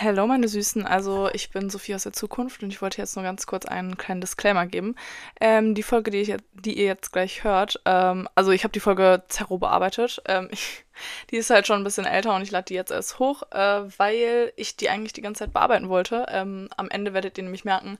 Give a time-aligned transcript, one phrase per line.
[0.00, 3.24] Hallo meine Süßen, also ich bin Sophie aus der Zukunft und ich wollte jetzt nur
[3.24, 4.94] ganz kurz einen kleinen Disclaimer geben.
[5.40, 8.78] Ähm, die Folge, die, ich, die ihr jetzt gleich hört, ähm, also ich habe die
[8.78, 10.22] Folge Zerro bearbeitet.
[10.26, 10.84] Ähm, ich,
[11.32, 13.80] die ist halt schon ein bisschen älter und ich lade die jetzt erst hoch, äh,
[13.98, 16.26] weil ich die eigentlich die ganze Zeit bearbeiten wollte.
[16.28, 17.98] Ähm, am Ende werdet ihr nämlich merken,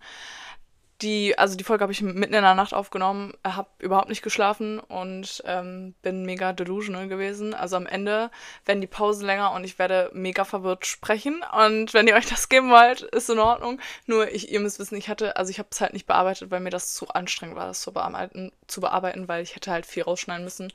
[1.02, 4.80] die, also die Folge habe ich mitten in der Nacht aufgenommen, habe überhaupt nicht geschlafen
[4.80, 7.54] und ähm, bin mega delusional gewesen.
[7.54, 8.30] Also am Ende
[8.64, 11.44] werden die Pausen länger und ich werde mega verwirrt sprechen.
[11.56, 13.80] Und wenn ihr euch das geben wollt, ist in Ordnung.
[14.06, 16.60] Nur ich, ihr müsst wissen, ich hatte, also ich habe es halt nicht bearbeitet, weil
[16.60, 20.02] mir das zu anstrengend war, das zu bearbeiten, zu bearbeiten, weil ich hätte halt viel
[20.02, 20.72] rausschneiden müssen.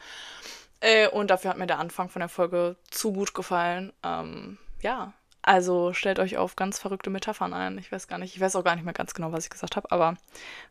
[0.79, 3.91] Äh, und dafür hat mir der Anfang von der Folge zu gut gefallen.
[4.03, 7.77] Ähm, ja, also stellt euch auf ganz verrückte Metaphern ein.
[7.77, 9.75] Ich weiß gar nicht, ich weiß auch gar nicht mehr ganz genau, was ich gesagt
[9.75, 10.15] habe, aber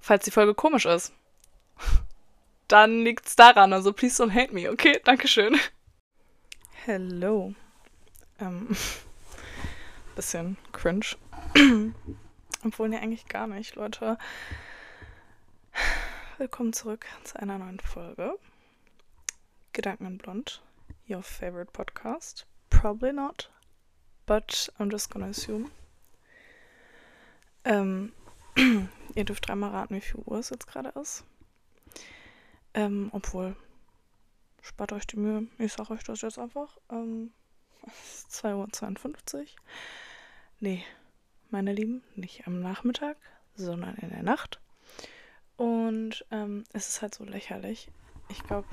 [0.00, 1.12] falls die Folge komisch ist,
[2.68, 3.74] dann liegt es daran.
[3.74, 4.98] Also please don't hate me, okay?
[5.04, 5.58] Dankeschön.
[6.86, 7.54] Hello.
[8.40, 8.74] Ähm,
[10.16, 11.16] bisschen cringe.
[12.64, 14.16] Obwohl, ne, eigentlich gar nicht, Leute.
[16.38, 18.38] Willkommen zurück zu einer neuen Folge.
[19.74, 20.62] Gedanken in Blond.
[21.08, 22.46] Your favorite podcast.
[22.70, 23.51] Probably not
[24.26, 25.70] but I'm just gonna assume.
[27.64, 28.12] Ähm,
[29.14, 31.24] ihr dürft dreimal raten, wie viel Uhr es jetzt gerade ist.
[32.74, 33.56] Ähm, obwohl,
[34.62, 35.46] spart euch die Mühe.
[35.58, 36.78] Ich sag euch das jetzt einfach.
[36.90, 37.32] Ähm,
[37.86, 39.46] es ist 2.52 Uhr.
[40.60, 40.84] Nee,
[41.50, 43.16] meine Lieben, nicht am Nachmittag,
[43.54, 44.60] sondern in der Nacht.
[45.56, 47.88] Und ähm, es ist halt so lächerlich.
[48.28, 48.68] Ich glaube,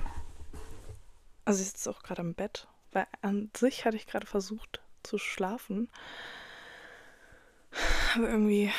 [1.44, 5.18] also ich sitze auch gerade im Bett, weil an sich hatte ich gerade versucht, zu
[5.18, 5.88] schlafen.
[8.14, 8.72] Aber irgendwie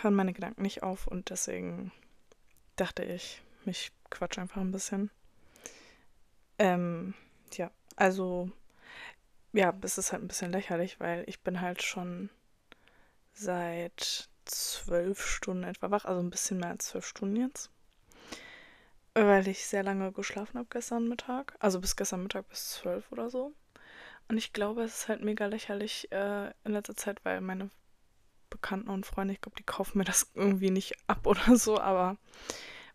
[0.00, 1.92] hören meine Gedanken nicht auf und deswegen
[2.76, 5.10] dachte ich, mich quatsch einfach ein bisschen.
[6.58, 7.14] Ähm,
[7.54, 8.50] ja, also,
[9.52, 12.30] ja, es ist halt ein bisschen lächerlich, weil ich bin halt schon
[13.32, 17.70] seit zwölf Stunden etwa wach, also ein bisschen mehr als zwölf Stunden jetzt.
[19.14, 23.30] Weil ich sehr lange geschlafen habe gestern Mittag, also bis gestern Mittag bis zwölf oder
[23.30, 23.52] so.
[24.32, 27.68] Und ich glaube, es ist halt mega lächerlich äh, in letzter Zeit, weil meine
[28.48, 32.16] Bekannten und Freunde, ich glaube, die kaufen mir das irgendwie nicht ab oder so, aber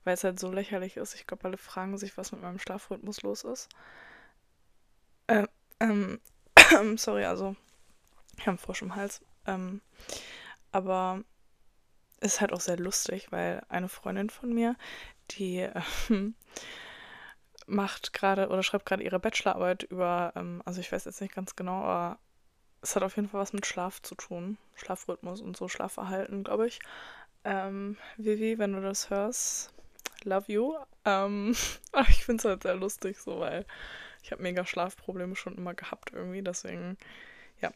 [0.04, 1.14] weil es halt so lächerlich ist.
[1.14, 3.70] Ich glaube, alle fragen sich, was mit meinem Schlafrhythmus los ist.
[5.28, 5.46] Äh,
[5.80, 6.20] ähm,
[6.98, 7.56] sorry, also
[8.34, 9.22] ich habe einen Frosch im Hals.
[9.46, 9.82] Ähm,
[10.72, 11.24] aber
[12.20, 14.76] es ist halt auch sehr lustig, weil eine Freundin von mir,
[15.30, 15.82] die äh,
[17.68, 21.56] macht gerade oder schreibt gerade ihre Bachelorarbeit über, ähm, also ich weiß jetzt nicht ganz
[21.56, 22.20] genau, aber
[22.82, 24.58] es hat auf jeden Fall was mit Schlaf zu tun.
[24.76, 26.80] Schlafrhythmus und so Schlafverhalten, glaube ich.
[27.44, 29.74] Ähm, Vivi, wenn du das hörst,
[30.24, 30.76] love you.
[31.06, 31.56] Ähm,
[31.92, 33.66] aber ich finde es halt sehr lustig so, weil
[34.24, 36.42] ich habe mega Schlafprobleme schon immer gehabt irgendwie.
[36.42, 36.98] Deswegen,
[37.62, 37.72] ja.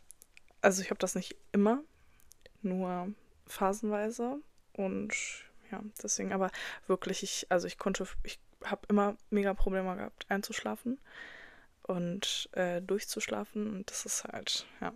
[0.61, 1.83] Also ich habe das nicht immer,
[2.61, 3.13] nur
[3.47, 4.37] phasenweise.
[4.73, 5.13] Und
[5.71, 6.51] ja, deswegen, aber
[6.87, 10.99] wirklich, ich, also ich konnte, ich habe immer mega Probleme gehabt, einzuschlafen
[11.83, 13.67] und äh, durchzuschlafen.
[13.67, 14.93] Und das ist halt, ja.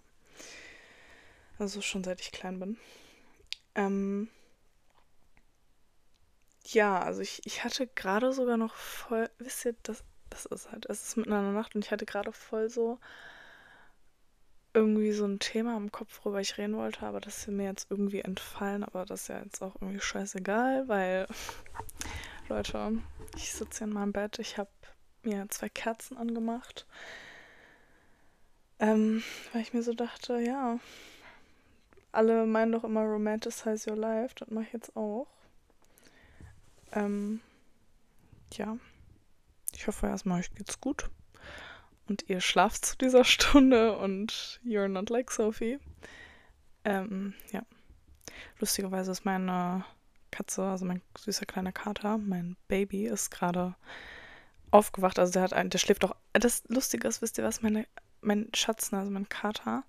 [1.57, 2.77] Also schon seit ich klein bin.
[3.75, 4.29] Ähm,
[6.65, 10.85] ja, also ich, ich hatte gerade sogar noch voll, wisst ihr, das, das ist halt,
[10.89, 12.99] es ist mitten in der Nacht und ich hatte gerade voll so
[14.73, 17.89] irgendwie so ein Thema im Kopf, worüber ich reden wollte, aber das ist mir jetzt
[17.89, 21.27] irgendwie entfallen, aber das ist ja jetzt auch irgendwie scheißegal, weil
[22.49, 22.97] Leute,
[23.35, 24.69] ich sitze in meinem Bett, ich habe
[25.23, 26.85] mir zwei Kerzen angemacht,
[28.79, 30.79] ähm, weil ich mir so dachte, ja,
[32.11, 35.27] alle meinen doch immer Romanticize Your Life, das mache ich jetzt auch.
[36.91, 37.41] Ähm,
[38.53, 38.77] ja,
[39.73, 41.09] ich hoffe erstmal, euch geht's gut
[42.07, 45.79] und ihr schlaft zu dieser Stunde und you're not like Sophie.
[46.83, 47.63] Ähm, ja.
[48.59, 49.85] Lustigerweise ist meine
[50.35, 53.75] Katze, also mein süßer kleiner Kater, mein Baby, ist gerade
[54.71, 55.17] aufgewacht.
[55.17, 56.15] Also der hat einen, der schläft auch.
[56.33, 57.87] Das Lustige ist, wisst ihr was, meine,
[58.21, 59.83] mein Schatz, also mein Kater,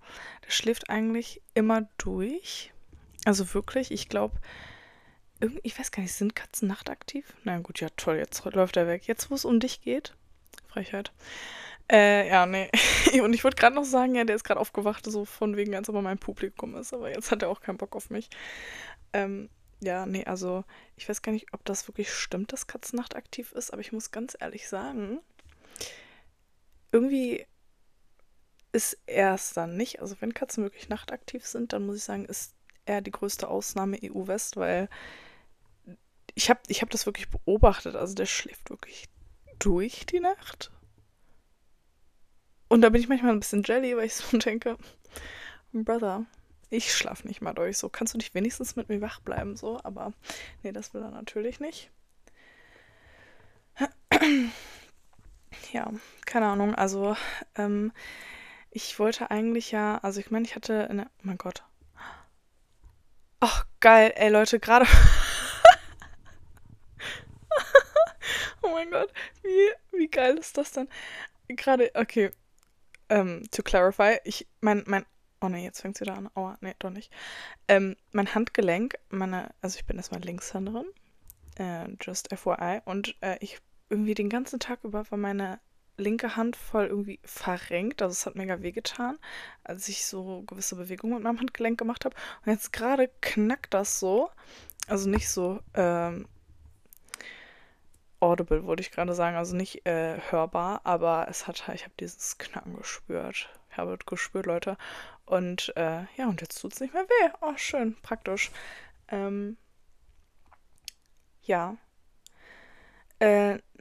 [0.44, 2.72] der schläft eigentlich immer durch.
[3.24, 4.38] Also wirklich, ich glaube,
[5.62, 7.34] ich weiß gar nicht, sind Katzen nachtaktiv?
[7.44, 9.06] Na gut, ja toll, jetzt läuft er weg.
[9.06, 10.14] Jetzt, wo es um dich geht,
[10.68, 11.12] Frechheit.
[11.90, 12.70] Äh, ja, nee.
[13.22, 15.88] Und ich wollte gerade noch sagen, ja, der ist gerade aufgewacht, so von wegen, als
[15.88, 16.92] ob er mein Publikum ist.
[16.92, 18.28] Aber jetzt hat er auch keinen Bock auf mich.
[19.12, 19.48] Ähm,
[19.86, 20.64] ja, nee, also
[20.96, 24.10] ich weiß gar nicht, ob das wirklich stimmt, dass Katzennacht aktiv ist, aber ich muss
[24.10, 25.20] ganz ehrlich sagen,
[26.92, 27.46] irgendwie
[28.72, 30.00] ist er es dann nicht.
[30.00, 32.54] Also wenn Katzen wirklich nachtaktiv sind, dann muss ich sagen, ist
[32.84, 34.88] er die größte Ausnahme EU-West, weil
[36.34, 37.96] ich habe ich hab das wirklich beobachtet.
[37.96, 39.08] Also der schläft wirklich
[39.58, 40.70] durch die Nacht.
[42.68, 44.76] Und da bin ich manchmal ein bisschen jelly, weil ich so denke,
[45.72, 46.26] Brother,
[46.70, 47.78] ich schlafe nicht mal durch.
[47.78, 49.56] So, kannst du nicht wenigstens mit mir wach bleiben?
[49.56, 50.12] So, aber
[50.62, 51.90] nee, das will er natürlich nicht.
[55.72, 55.90] Ja,
[56.24, 56.74] keine Ahnung.
[56.74, 57.16] Also,
[57.56, 57.92] ähm,
[58.70, 61.64] ich wollte eigentlich ja, also ich meine, ich hatte, eine, oh mein Gott.
[63.40, 64.86] Ach, geil, ey Leute, gerade.
[68.62, 70.88] oh mein Gott, wie, wie geil ist das denn?
[71.48, 72.30] Gerade, okay,
[73.08, 75.06] ähm, to clarify, ich, mein, mein,
[75.40, 76.30] oh ne, jetzt fängt es wieder an.
[76.34, 77.12] Aua, ne, doch nicht.
[77.68, 80.86] Ähm, mein Handgelenk, meine, also ich bin erstmal Linkshänderin,
[81.58, 85.60] äh, just FYI, und äh, ich irgendwie den ganzen Tag über war meine
[85.96, 88.02] linke Hand voll irgendwie verrenkt.
[88.02, 89.18] Also es hat mega wehgetan,
[89.64, 92.14] als ich so gewisse Bewegungen mit meinem Handgelenk gemacht habe.
[92.44, 94.30] Und jetzt gerade knackt das so.
[94.88, 96.28] Also nicht so ähm,
[98.20, 99.36] audible, wollte ich gerade sagen.
[99.36, 103.48] Also nicht äh, hörbar, aber es hat ich habe dieses Knacken gespürt.
[103.78, 104.76] Habe gespürt, Leute.
[105.24, 107.30] Und äh, ja, und jetzt tut es nicht mehr weh.
[107.40, 108.50] Oh, schön, praktisch.
[109.08, 109.56] Ähm,
[111.42, 111.76] ja,
[113.18, 113.52] äh,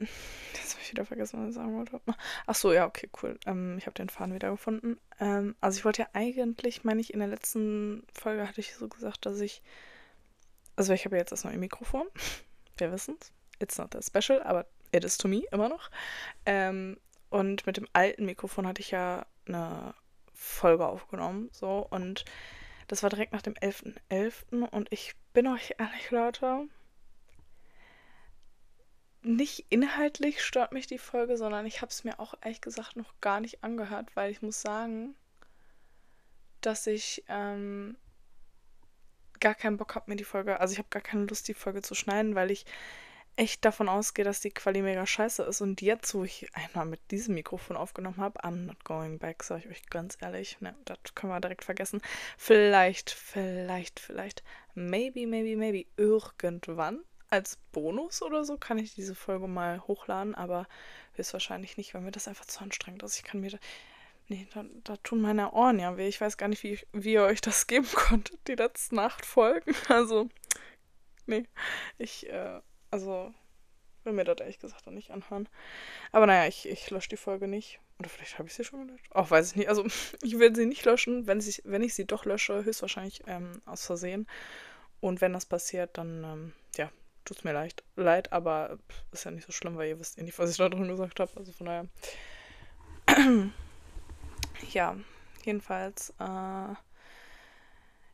[0.54, 2.00] jetzt habe ich wieder vergessen, was ich sagen wollte.
[2.46, 3.38] Ach so, ja, okay, cool.
[3.46, 4.98] Ähm, ich habe den Faden wieder gefunden.
[5.20, 8.88] Ähm, also ich wollte ja eigentlich, meine ich, in der letzten Folge hatte ich so
[8.88, 9.62] gesagt, dass ich,
[10.76, 12.06] also ich habe ja jetzt das neue Mikrofon.
[12.78, 13.32] Wir wissen es.
[13.58, 15.90] It's not that special, aber it is to me immer noch.
[16.44, 16.98] Ähm,
[17.30, 19.94] und mit dem alten Mikrofon hatte ich ja eine
[20.32, 22.24] Folge aufgenommen, so und
[22.88, 23.94] das war direkt nach dem 11.11.
[24.10, 24.68] .11.
[24.68, 26.68] und ich bin euch ehrlich, Leute,
[29.22, 33.12] nicht inhaltlich stört mich die Folge, sondern ich habe es mir auch ehrlich gesagt noch
[33.20, 35.16] gar nicht angehört, weil ich muss sagen,
[36.60, 37.96] dass ich ähm,
[39.40, 41.82] gar keinen Bock habe, mir die Folge, also ich habe gar keine Lust, die Folge
[41.82, 42.66] zu schneiden, weil ich
[43.36, 45.60] echt davon ausgehe, dass die Quali mega scheiße ist.
[45.60, 49.64] Und jetzt, wo ich einmal mit diesem Mikrofon aufgenommen habe, I'm not going back, sage
[49.64, 50.60] ich euch ganz ehrlich.
[50.60, 52.00] Ne, das können wir direkt vergessen.
[52.38, 54.42] Vielleicht, vielleicht, vielleicht,
[54.74, 60.66] maybe, maybe, maybe, irgendwann als Bonus oder so kann ich diese Folge mal hochladen, aber
[61.14, 63.16] höchstwahrscheinlich nicht, weil mir das einfach zu anstrengend ist.
[63.16, 63.58] Ich kann mir da.
[64.28, 66.08] Nee, da, da tun meine Ohren ja weh.
[66.08, 69.74] Ich weiß gar nicht, wie, wie ihr euch das geben konntet, die letzten acht Folgen.
[69.88, 70.28] Also,
[71.26, 71.44] nee.
[71.98, 72.60] Ich, äh,
[72.96, 73.34] also,
[74.04, 75.48] will mir das ehrlich gesagt auch nicht anhören.
[76.12, 77.78] Aber naja, ich, ich lösche die Folge nicht.
[77.98, 79.06] Oder vielleicht habe ich sie schon gelöscht.
[79.10, 79.68] Auch weiß ich nicht.
[79.68, 79.84] Also,
[80.22, 81.26] ich werde sie nicht löschen.
[81.26, 84.26] Wenn, sie, wenn ich sie doch lösche, höchstwahrscheinlich ähm, aus Versehen.
[85.00, 86.90] Und wenn das passiert, dann, ähm, ja,
[87.26, 88.78] tut es mir leid, leid, aber
[89.12, 91.20] ist ja nicht so schlimm, weil ihr wisst eh nicht, was ich da drin gesagt
[91.20, 91.30] habe.
[91.36, 91.86] Also von daher.
[94.72, 94.96] ja,
[95.44, 96.74] jedenfalls, äh,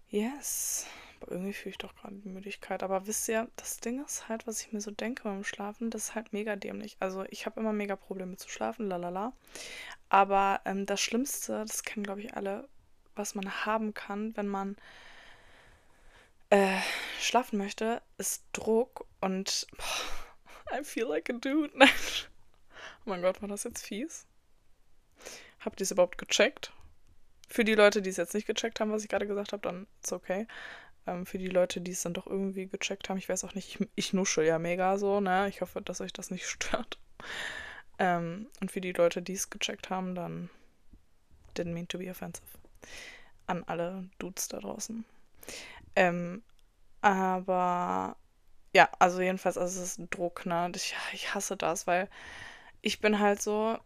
[0.08, 0.86] yes.
[1.28, 2.82] Irgendwie fühle ich doch gerade die Müdigkeit.
[2.82, 6.04] Aber wisst ihr, das Ding ist halt, was ich mir so denke beim Schlafen, das
[6.04, 6.96] ist halt mega dämlich.
[7.00, 9.32] Also ich habe immer mega Probleme zu schlafen, lalala.
[10.08, 12.68] Aber ähm, das Schlimmste, das kennen glaube ich alle,
[13.14, 14.76] was man haben kann, wenn man
[16.50, 16.80] äh,
[17.18, 21.72] schlafen möchte, ist Druck und boah, I feel like a dude.
[21.80, 21.86] oh
[23.06, 24.26] mein Gott, war das jetzt fies?
[25.60, 26.72] Habt ihr es überhaupt gecheckt?
[27.48, 29.86] Für die Leute, die es jetzt nicht gecheckt haben, was ich gerade gesagt habe, dann
[30.02, 30.46] ist okay.
[31.06, 33.80] Ähm, für die Leute, die es dann doch irgendwie gecheckt haben, ich weiß auch nicht,
[33.80, 35.48] ich, ich nuschel ja mega so, ne?
[35.48, 36.98] Ich hoffe, dass euch das nicht stört.
[37.98, 40.50] Ähm, und für die Leute, die es gecheckt haben, dann
[41.56, 42.46] didn't mean to be offensive.
[43.46, 45.04] An alle Dudes da draußen.
[45.96, 46.42] Ähm,
[47.00, 48.16] aber
[48.74, 50.70] ja, also jedenfalls, also es ist ein Druck, ne?
[50.74, 52.08] Ich, ich hasse das, weil
[52.80, 53.78] ich bin halt so,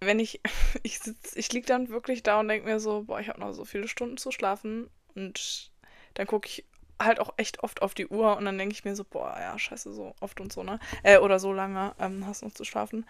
[0.00, 0.40] wenn ich,
[0.82, 3.52] ich sitz, ich lieg dann wirklich da und denke mir so, boah, ich habe noch
[3.52, 5.69] so viele Stunden zu schlafen und
[6.14, 6.64] dann gucke ich
[7.00, 9.58] halt auch echt oft auf die Uhr und dann denke ich mir so, boah, ja,
[9.58, 10.78] scheiße, so oft und so, ne?
[11.02, 13.06] Äh, oder so lange ähm, hast du noch zu schlafen.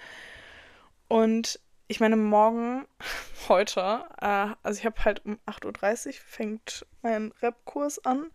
[1.08, 2.86] Und ich meine, morgen,
[3.48, 8.30] heute, äh, also ich habe halt um 8.30 Uhr fängt mein Rap-Kurs an.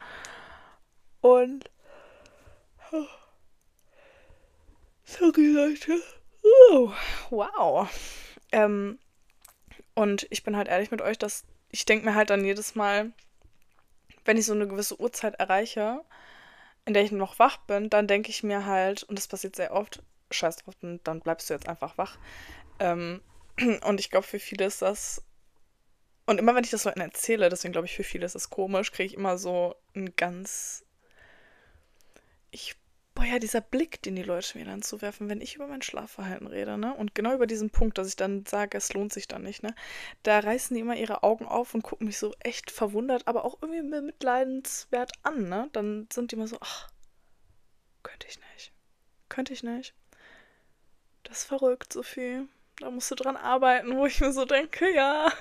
[1.21, 1.71] Und.
[5.05, 6.01] Sorry, Leute.
[6.71, 6.91] Oh,
[7.29, 7.87] wow.
[8.51, 8.99] Ähm,
[9.93, 13.13] und ich bin halt ehrlich mit euch, dass ich denke mir halt dann jedes Mal,
[14.25, 16.01] wenn ich so eine gewisse Uhrzeit erreiche,
[16.85, 19.73] in der ich noch wach bin, dann denke ich mir halt, und das passiert sehr
[19.73, 22.17] oft, scheiß drauf, dann bleibst du jetzt einfach wach.
[22.79, 23.21] Ähm,
[23.83, 25.23] und ich glaube, für viele ist das.
[26.27, 28.91] Und immer wenn ich das so erzähle, deswegen glaube ich, für viele ist das komisch,
[28.91, 30.83] kriege ich immer so ein ganz
[32.55, 32.75] ich,
[33.15, 36.47] boah, ja, dieser Blick, den die Leute mir dann zuwerfen, wenn ich über mein Schlafverhalten
[36.47, 36.93] rede, ne?
[36.93, 39.73] Und genau über diesen Punkt, dass ich dann sage, es lohnt sich dann nicht, ne?
[40.23, 43.57] Da reißen die immer ihre Augen auf und gucken mich so echt verwundert, aber auch
[43.61, 45.69] irgendwie mitleidenswert an, ne?
[45.71, 46.89] Dann sind die immer so, ach,
[48.03, 48.73] könnte ich nicht.
[49.29, 49.95] Könnte ich nicht.
[51.23, 52.47] Das ist verrückt, Sophie.
[52.79, 55.31] Da musst du dran arbeiten, wo ich mir so denke, ja,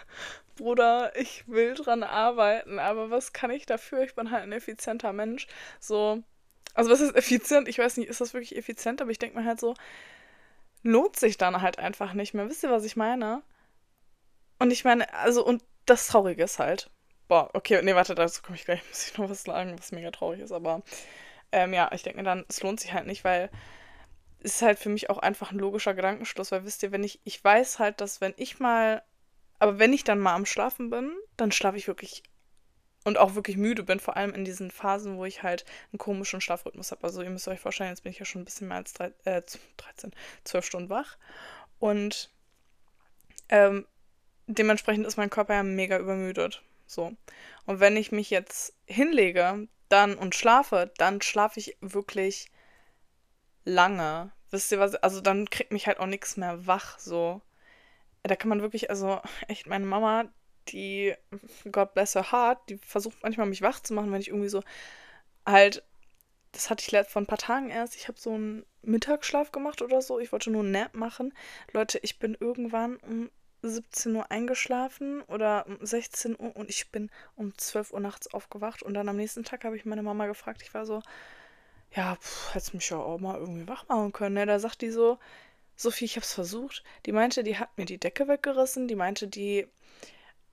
[0.57, 4.03] Bruder, ich will dran arbeiten, aber was kann ich dafür?
[4.05, 5.49] Ich bin halt ein effizienter Mensch.
[5.81, 6.23] So,
[6.75, 7.69] also was ist effizient?
[7.69, 9.01] Ich weiß nicht, ist das wirklich effizient?
[9.01, 9.75] Aber ich denke mir halt so,
[10.83, 12.49] lohnt sich dann halt einfach nicht mehr.
[12.49, 13.43] Wisst ihr, was ich meine?
[14.59, 16.91] Und ich meine, also, und das Traurige ist halt,
[17.29, 20.11] boah, okay, nee, warte, dazu komme ich gleich, muss ich noch was sagen, was mega
[20.11, 20.83] traurig ist, aber
[21.53, 23.51] ähm, ja, ich denke mir dann, es lohnt sich halt nicht, weil
[24.41, 27.21] es ist halt für mich auch einfach ein logischer Gedankenschluss, weil wisst ihr, wenn ich,
[27.25, 29.03] ich weiß halt, dass wenn ich mal,
[29.59, 32.23] aber wenn ich dann mal am Schlafen bin, dann schlafe ich wirklich
[33.05, 36.41] und auch wirklich müde bin, vor allem in diesen Phasen, wo ich halt einen komischen
[36.41, 37.05] Schlafrhythmus habe.
[37.05, 39.13] Also ihr müsst euch vorstellen, jetzt bin ich ja schon ein bisschen mehr als drei,
[39.25, 39.43] äh,
[39.77, 40.13] 13,
[40.45, 41.19] 12 Stunden wach.
[41.79, 42.31] Und
[43.51, 43.87] ähm,
[44.47, 46.63] dementsprechend ist mein Körper ja mega übermüdet.
[46.87, 47.13] So.
[47.67, 52.51] Und wenn ich mich jetzt hinlege, dann und schlafe, dann schlafe ich wirklich
[53.65, 54.33] lange.
[54.51, 54.95] Wisst ihr was?
[54.97, 56.99] Also dann kriegt mich halt auch nichts mehr wach.
[56.99, 57.43] So.
[58.23, 60.25] Da kann man wirklich, also echt, meine Mama,
[60.69, 61.15] die,
[61.71, 64.63] God bless her heart, die versucht manchmal mich wach zu machen, wenn ich irgendwie so
[65.47, 65.83] halt,
[66.53, 70.03] das hatte ich vor ein paar Tagen erst, ich habe so einen Mittagsschlaf gemacht oder
[70.03, 71.35] so, ich wollte nur einen Nap machen.
[71.73, 73.31] Leute, ich bin irgendwann um
[73.63, 78.83] 17 Uhr eingeschlafen oder um 16 Uhr und ich bin um 12 Uhr nachts aufgewacht
[78.83, 81.03] und dann am nächsten Tag habe ich meine Mama gefragt, ich war so,
[81.95, 84.47] ja, pff, hättest mich ja auch mal irgendwie wach machen können, ne?
[84.47, 85.19] Da sagt die so,
[85.77, 86.85] Sophie, ich hab's versucht.
[87.07, 89.67] Die meinte, die hat mir die Decke weggerissen, die meinte, die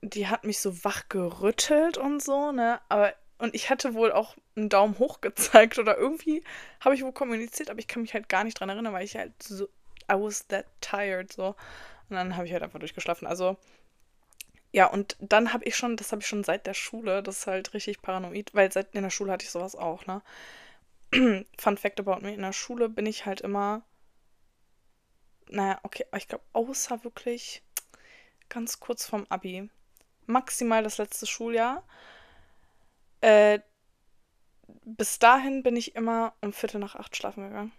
[0.02, 2.80] die hat mich so wach gerüttelt und so, ne?
[2.88, 6.44] Aber und ich hatte wohl auch einen Daumen hoch gezeigt oder irgendwie
[6.80, 9.16] habe ich wohl kommuniziert, aber ich kann mich halt gar nicht dran erinnern, weil ich
[9.16, 9.64] halt so
[10.10, 11.56] I was that tired so
[12.08, 13.26] und dann habe ich halt einfach durchgeschlafen.
[13.26, 13.56] Also
[14.72, 17.46] ja, und dann habe ich schon, das habe ich schon seit der Schule, das ist
[17.46, 20.22] halt richtig paranoid, weil seit in der Schule hatte ich sowas auch, ne?
[21.58, 23.84] Fun Fact about me, in der Schule bin ich halt immer
[25.52, 27.62] naja, okay, ich glaube, außer wirklich
[28.48, 29.70] ganz kurz vorm Abi
[30.26, 31.82] maximal das letzte Schuljahr.
[33.20, 33.60] Äh,
[34.84, 37.72] bis dahin bin ich immer um Viertel nach acht schlafen gegangen.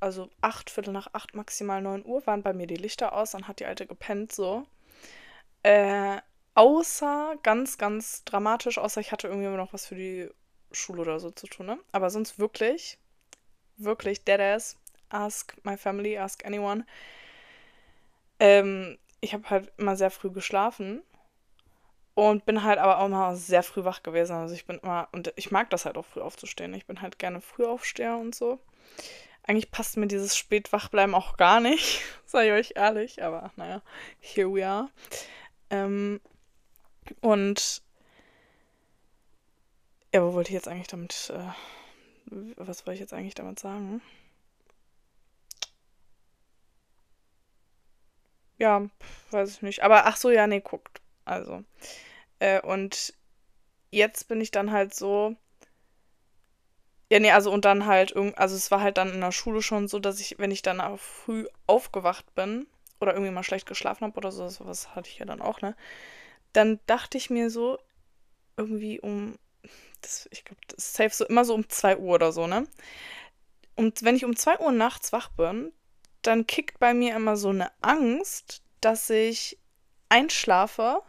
[0.00, 3.46] Also acht, Viertel nach acht, maximal neun Uhr waren bei mir die Lichter aus, dann
[3.48, 4.66] hat die Alte gepennt so.
[5.62, 6.18] Äh,
[6.54, 10.28] außer, ganz, ganz dramatisch, außer ich hatte irgendwie immer noch was für die
[10.72, 11.78] Schule oder so zu tun, ne?
[11.92, 12.98] Aber sonst wirklich,
[13.76, 14.76] wirklich, deadass,
[15.08, 16.84] ask my family, ask anyone.
[18.38, 21.02] Ähm, ich habe halt immer sehr früh geschlafen
[22.14, 24.36] und bin halt aber auch mal sehr früh wach gewesen.
[24.36, 26.72] Also ich bin immer, und ich mag das halt auch früh aufzustehen.
[26.74, 28.60] Ich bin halt gerne Frühaufsteher und so.
[29.42, 33.82] Eigentlich passt mir dieses Spätwachbleiben auch gar nicht, ich euch ehrlich, aber naja,
[34.20, 34.88] here we are.
[35.70, 36.20] Ähm,
[37.20, 37.82] und
[40.14, 44.00] ja, wo wollte ich jetzt eigentlich damit, äh, was wollte ich jetzt eigentlich damit sagen?
[48.58, 48.86] Ja,
[49.30, 49.82] weiß ich nicht.
[49.82, 51.00] Aber ach so, ja, nee, guckt.
[51.24, 51.64] Also.
[52.40, 53.14] Äh, und
[53.90, 55.36] jetzt bin ich dann halt so.
[57.10, 59.86] Ja, nee, also und dann halt, also es war halt dann in der Schule schon
[59.86, 62.66] so, dass ich, wenn ich dann auch früh aufgewacht bin
[63.00, 65.76] oder irgendwie mal schlecht geschlafen habe oder so, sowas hatte ich ja dann auch, ne?
[66.52, 67.78] Dann dachte ich mir so,
[68.56, 69.36] irgendwie um,
[70.02, 72.66] das, ich glaube, das ist safe so immer so um 2 Uhr oder so, ne?
[73.74, 75.72] Und wenn ich um 2 Uhr nachts wach bin,
[76.26, 79.58] dann kickt bei mir immer so eine Angst, dass ich
[80.08, 81.02] einschlafe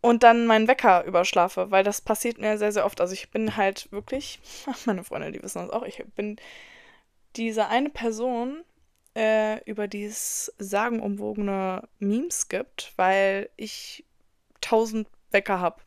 [0.00, 3.00] und dann meinen Wecker überschlafe, weil das passiert mir sehr, sehr oft.
[3.00, 4.38] Also ich bin halt wirklich,
[4.84, 6.36] meine Freunde, die wissen das auch, ich bin
[7.36, 8.64] diese eine Person,
[9.16, 14.04] äh, über die es sagenumwogene Memes gibt, weil ich
[14.60, 15.80] tausend Wecker habe.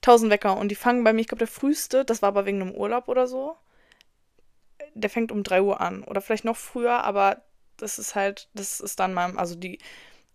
[0.00, 2.60] Tausend Wecker und die fangen bei mir, ich glaube, der früheste, das war aber wegen
[2.60, 3.56] einem Urlaub oder so,
[4.94, 6.04] der fängt um 3 Uhr an.
[6.04, 7.42] Oder vielleicht noch früher, aber
[7.76, 9.78] das ist halt, das ist dann mal, also die,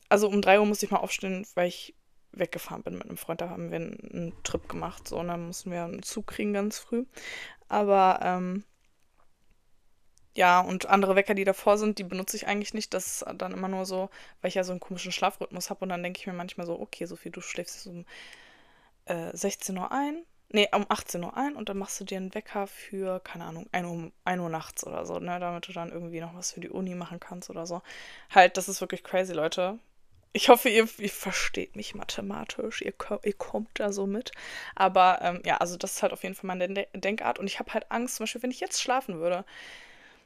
[0.09, 1.95] also um 3 Uhr musste ich mal aufstehen, weil ich
[2.31, 3.41] weggefahren bin mit einem Freund.
[3.41, 6.79] Da haben wir einen, Trip gemacht, so, und dann mussten wir einen Zug kriegen ganz
[6.79, 7.05] früh.
[7.67, 8.63] Aber, ähm,
[10.35, 12.93] ja, und andere Wecker, die davor sind, die benutze ich eigentlich nicht.
[12.93, 14.09] Das ist dann immer nur so,
[14.41, 15.81] weil ich ja so einen komischen Schlafrhythmus habe.
[15.81, 18.05] Und dann denke ich mir manchmal so, okay, Sophie, du schläfst um
[19.05, 22.33] äh, 16 Uhr ein nee, um 18 Uhr ein und dann machst du dir einen
[22.33, 25.91] Wecker für, keine Ahnung, 1 Uhr, 1 Uhr nachts oder so, ne, damit du dann
[25.91, 27.81] irgendwie noch was für die Uni machen kannst oder so.
[28.33, 29.79] Halt, das ist wirklich crazy, Leute.
[30.33, 34.31] Ich hoffe, ihr, ihr versteht mich mathematisch, ihr, ihr kommt da so mit.
[34.75, 37.59] Aber ähm, ja, also das ist halt auf jeden Fall meine De Denkart und ich
[37.59, 39.45] habe halt Angst, zum Beispiel, wenn ich jetzt schlafen würde.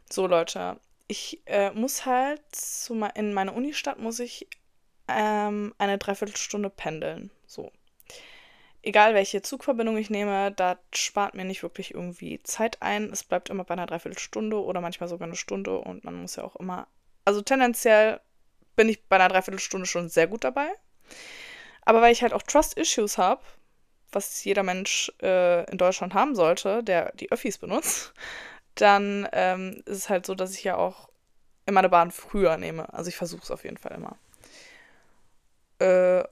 [0.09, 2.41] So, Leute, ich äh, muss halt
[3.15, 4.47] in meine Unistadt muss ich
[5.07, 7.31] ähm, eine Dreiviertelstunde pendeln.
[7.47, 7.71] So
[8.83, 13.11] egal welche Zugverbindung ich nehme, das spart mir nicht wirklich irgendwie Zeit ein.
[13.11, 16.43] Es bleibt immer bei einer Dreiviertelstunde oder manchmal sogar eine Stunde und man muss ja
[16.43, 16.87] auch immer,
[17.25, 18.19] also tendenziell
[18.75, 20.69] bin ich bei einer Dreiviertelstunde schon sehr gut dabei.
[21.83, 23.41] Aber weil ich halt auch Trust-Issues habe,
[24.11, 28.13] was jeder Mensch äh, in Deutschland haben sollte, der die Öffis benutzt,
[28.75, 31.09] dann ähm, ist es halt so, dass ich ja auch
[31.65, 32.91] immer eine Bahn früher nehme.
[32.93, 34.17] Also ich versuche es auf jeden Fall immer.
[35.79, 36.23] Äh,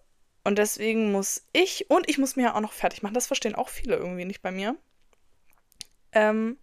[0.49, 3.53] und deswegen muss ich, und ich muss mir ja auch noch fertig machen, das verstehen
[3.53, 4.75] auch viele irgendwie nicht bei mir.
[6.11, 6.57] Ähm,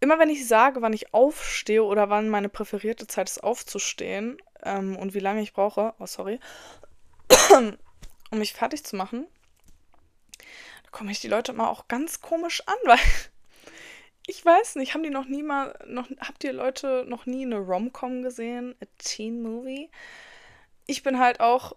[0.00, 4.96] immer wenn ich sage, wann ich aufstehe oder wann meine präferierte Zeit ist aufzustehen ähm,
[4.96, 6.40] und wie lange ich brauche, oh sorry,
[8.32, 9.28] um mich fertig zu machen,
[10.82, 12.98] da kommen mich die Leute immer auch ganz komisch an, weil
[14.26, 17.58] ich weiß nicht, haben die noch nie mal, noch, habt ihr Leute noch nie eine
[17.58, 18.74] Rom-Com gesehen?
[18.82, 19.90] A Teen Movie?
[20.86, 21.76] Ich bin halt auch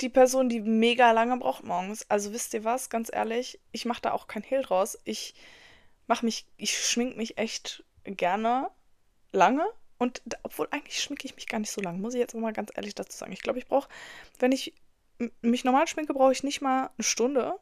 [0.00, 2.08] die Person, die mega lange braucht morgens.
[2.10, 4.98] Also wisst ihr was, ganz ehrlich, ich mache da auch kein Hehl draus.
[5.04, 5.34] Ich
[6.06, 8.70] mache mich, ich schmink mich echt gerne
[9.32, 9.66] lange.
[9.98, 12.52] Und obwohl eigentlich schminke ich mich gar nicht so lange, muss ich jetzt auch mal
[12.52, 13.32] ganz ehrlich dazu sagen.
[13.32, 13.88] Ich glaube, ich brauche,
[14.38, 14.74] wenn ich
[15.40, 17.54] mich normal schminke, brauche ich nicht mal eine Stunde.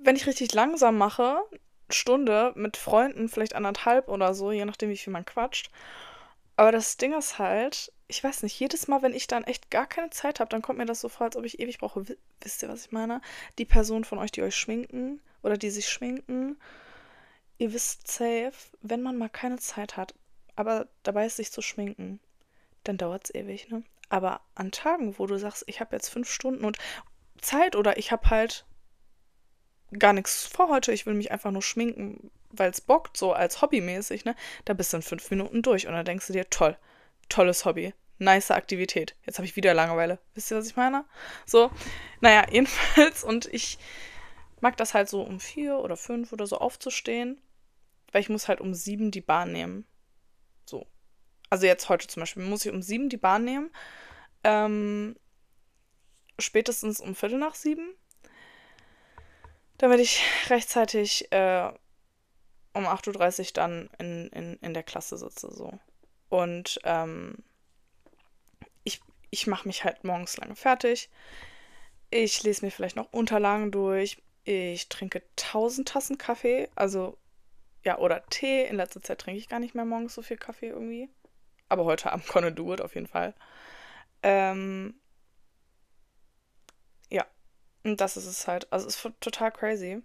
[0.00, 1.42] Wenn ich richtig langsam mache,
[1.90, 5.70] Stunde mit Freunden, vielleicht anderthalb oder so, je nachdem, wie viel man quatscht.
[6.56, 9.86] Aber das Ding ist halt, ich weiß nicht, jedes Mal, wenn ich dann echt gar
[9.86, 12.04] keine Zeit habe, dann kommt mir das so vor, als ob ich ewig brauche.
[12.40, 13.20] Wisst ihr, was ich meine?
[13.58, 16.58] Die Person von euch, die euch schminken oder die sich schminken,
[17.58, 20.14] ihr wisst safe, wenn man mal keine Zeit hat,
[20.56, 22.20] aber dabei ist sich zu schminken,
[22.84, 23.84] dann dauert es ewig, ne?
[24.08, 26.76] Aber an Tagen, wo du sagst, ich habe jetzt fünf Stunden und
[27.40, 28.66] Zeit oder ich habe halt
[29.98, 33.62] gar nichts vor heute, ich will mich einfach nur schminken, weil es bockt, so als
[33.62, 34.36] hobbymäßig, ne?
[34.64, 36.76] Da bist du in fünf Minuten durch und dann denkst du dir, toll,
[37.28, 39.16] tolles Hobby, nice Aktivität.
[39.24, 40.18] Jetzt habe ich wieder Langeweile.
[40.34, 41.04] Wisst ihr, was ich meine?
[41.46, 41.70] So,
[42.20, 43.78] naja, jedenfalls und ich
[44.60, 47.40] mag das halt so um vier oder fünf oder so aufzustehen,
[48.12, 49.86] weil ich muss halt um sieben die Bahn nehmen.
[50.64, 50.86] So.
[51.50, 53.70] Also jetzt heute zum Beispiel muss ich um sieben die Bahn nehmen.
[54.44, 55.16] Ähm,
[56.38, 57.94] spätestens um Viertel nach sieben.
[59.78, 61.72] Damit ich rechtzeitig äh,
[62.74, 65.52] um 8.30 Uhr dann in, in, in der Klasse sitze.
[65.52, 65.78] So.
[66.28, 67.38] Und ähm,
[68.84, 71.10] ich, ich mache mich halt morgens lange fertig.
[72.10, 74.22] Ich lese mir vielleicht noch Unterlagen durch.
[74.44, 76.68] Ich trinke 1000 Tassen Kaffee.
[76.74, 77.16] Also,
[77.84, 78.64] ja, oder Tee.
[78.64, 81.08] In letzter Zeit trinke ich gar nicht mehr morgens so viel Kaffee irgendwie.
[81.68, 83.34] Aber heute Abend gonna do it auf jeden Fall.
[84.22, 84.94] Ähm,
[87.10, 87.26] ja,
[87.84, 88.72] und das ist es halt.
[88.72, 90.02] Also, es ist total crazy.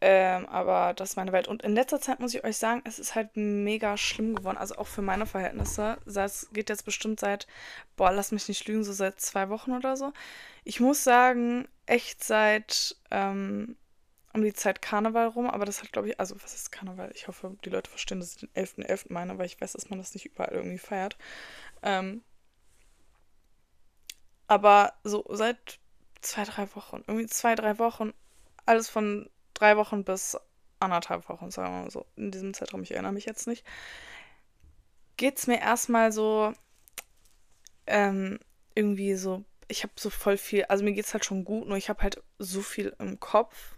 [0.00, 1.48] Ähm, aber das ist meine Welt.
[1.48, 4.58] Und in letzter Zeit muss ich euch sagen, es ist halt mega schlimm geworden.
[4.58, 5.98] Also auch für meine Verhältnisse.
[6.04, 7.46] Das geht jetzt bestimmt seit,
[7.96, 10.12] boah, lass mich nicht lügen, so seit zwei Wochen oder so.
[10.64, 13.76] Ich muss sagen, echt seit ähm,
[14.34, 15.48] um die Zeit Karneval rum.
[15.48, 17.10] Aber das hat, glaube ich, also was ist Karneval?
[17.14, 19.06] Ich hoffe, die Leute verstehen, dass ich den 11.11.
[19.06, 19.12] .11.
[19.12, 21.16] meine, weil ich weiß, dass man das nicht überall irgendwie feiert.
[21.82, 22.22] Ähm,
[24.46, 25.78] aber so seit
[26.20, 28.12] zwei, drei Wochen, irgendwie zwei, drei Wochen,
[28.66, 30.36] alles von drei Wochen bis
[30.80, 32.06] anderthalb Wochen, sagen wir mal so.
[32.16, 33.64] In diesem Zeitraum, ich erinnere mich jetzt nicht.
[35.16, 36.52] Geht es mir erstmal so
[37.86, 38.38] ähm,
[38.74, 41.76] irgendwie so, ich habe so voll viel, also mir geht es halt schon gut, nur
[41.76, 43.76] ich habe halt so viel im Kopf.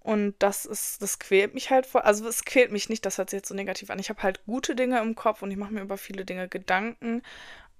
[0.00, 2.00] Und das ist, das quält mich halt voll.
[2.00, 3.98] Also es quält mich nicht, das hört sich jetzt so negativ an.
[3.98, 7.22] Ich habe halt gute Dinge im Kopf und ich mache mir über viele Dinge Gedanken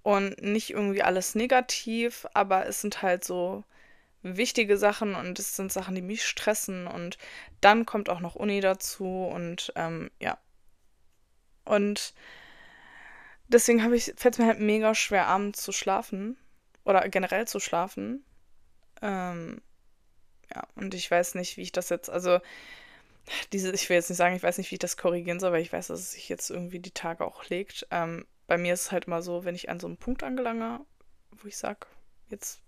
[0.02, 3.64] und nicht irgendwie alles negativ, aber es sind halt so
[4.22, 7.18] wichtige Sachen und es sind Sachen, die mich stressen und
[7.60, 10.38] dann kommt auch noch Uni dazu und ähm, ja.
[11.64, 12.14] Und
[13.48, 16.36] deswegen habe ich, fällt es mir halt mega schwer, abends zu schlafen
[16.84, 18.24] oder generell zu schlafen.
[19.02, 19.62] Ähm,
[20.54, 22.40] ja, und ich weiß nicht, wie ich das jetzt, also
[23.52, 25.62] diese, ich will jetzt nicht sagen, ich weiß nicht, wie ich das korrigieren soll, weil
[25.62, 27.86] ich weiß, dass es sich jetzt irgendwie die Tage auch legt.
[27.90, 30.80] Ähm, bei mir ist es halt mal so, wenn ich an so einen Punkt angelange,
[31.30, 31.86] wo ich sage,
[32.28, 32.60] jetzt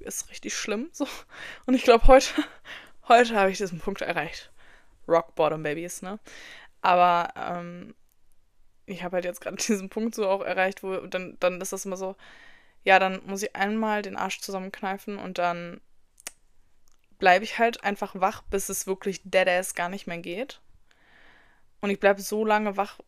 [0.00, 0.88] ist richtig schlimm.
[0.92, 1.06] So.
[1.66, 2.30] Und ich glaube, heute,
[3.08, 4.52] heute habe ich diesen Punkt erreicht.
[5.08, 6.18] Rock Bottom Babies, ne?
[6.82, 7.94] Aber ähm,
[8.86, 11.84] ich habe halt jetzt gerade diesen Punkt so auch erreicht, wo dann, dann ist das
[11.84, 12.16] immer so,
[12.84, 15.80] ja, dann muss ich einmal den Arsch zusammenkneifen und dann
[17.18, 20.60] bleibe ich halt einfach wach, bis es wirklich deadass gar nicht mehr geht.
[21.80, 22.98] Und ich bleibe so lange wach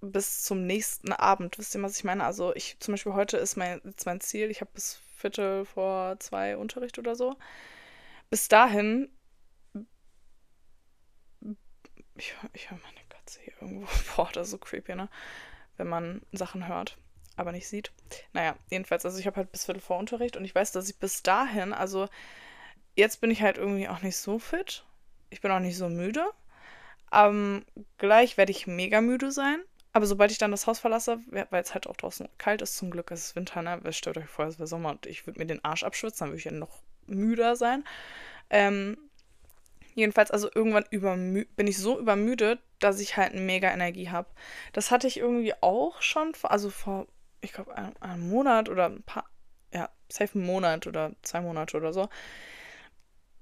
[0.00, 1.58] bis zum nächsten Abend.
[1.58, 2.24] Wisst ihr, was ich meine?
[2.24, 6.18] Also ich, zum Beispiel heute ist mein, ist mein Ziel, ich habe bis Viertel vor
[6.18, 7.36] zwei Unterricht oder so.
[8.30, 9.08] Bis dahin.
[12.16, 13.86] Ich, ich höre meine Katze hier irgendwo.
[14.16, 15.08] Boah, das ist so creepy, ne?
[15.76, 16.98] Wenn man Sachen hört,
[17.36, 17.92] aber nicht sieht.
[18.32, 20.98] Naja, jedenfalls, also ich habe halt bis Viertel vor Unterricht und ich weiß, dass ich
[20.98, 22.08] bis dahin, also
[22.96, 24.84] jetzt bin ich halt irgendwie auch nicht so fit.
[25.30, 26.26] Ich bin auch nicht so müde.
[27.12, 27.64] Ähm,
[27.98, 29.62] gleich werde ich mega müde sein.
[29.92, 32.90] Aber sobald ich dann das Haus verlasse, weil es halt auch draußen kalt ist, zum
[32.90, 33.80] Glück ist es Winter, ne?
[33.92, 36.38] Stellt euch vor, es wäre Sommer und ich würde mir den Arsch abschwitzen, dann würde
[36.38, 37.84] ich ja noch müder sein.
[38.50, 38.96] Ähm,
[39.94, 40.84] jedenfalls, also irgendwann
[41.56, 44.28] bin ich so übermüdet, dass ich halt mega Energie habe.
[44.72, 47.08] Das hatte ich irgendwie auch schon, also vor,
[47.40, 49.28] ich glaube, einem, einem Monat oder ein paar,
[49.72, 52.08] ja, safe einen Monat oder zwei Monate oder so.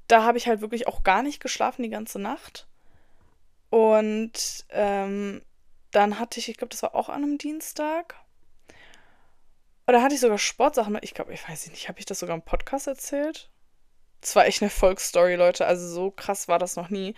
[0.08, 2.66] Da habe ich halt wirklich auch gar nicht geschlafen die ganze Nacht.
[3.70, 5.42] Und ähm,
[5.98, 8.14] dann hatte ich, ich glaube, das war auch an einem Dienstag.
[9.88, 10.96] Oder hatte ich sogar Sportsachen.
[11.02, 13.50] Ich glaube, ich weiß nicht, habe ich das sogar im Podcast erzählt?
[14.20, 15.66] Das war echt eine Erfolgsstory, Leute.
[15.66, 17.16] Also so krass war das noch nie,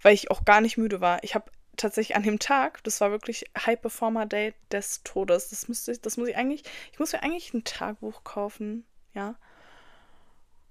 [0.00, 1.22] weil ich auch gar nicht müde war.
[1.22, 5.50] Ich habe tatsächlich an dem Tag, das war wirklich High Performer Day des Todes.
[5.50, 9.34] Das müsste ich, das muss ich eigentlich, ich muss mir eigentlich ein Tagebuch kaufen, ja.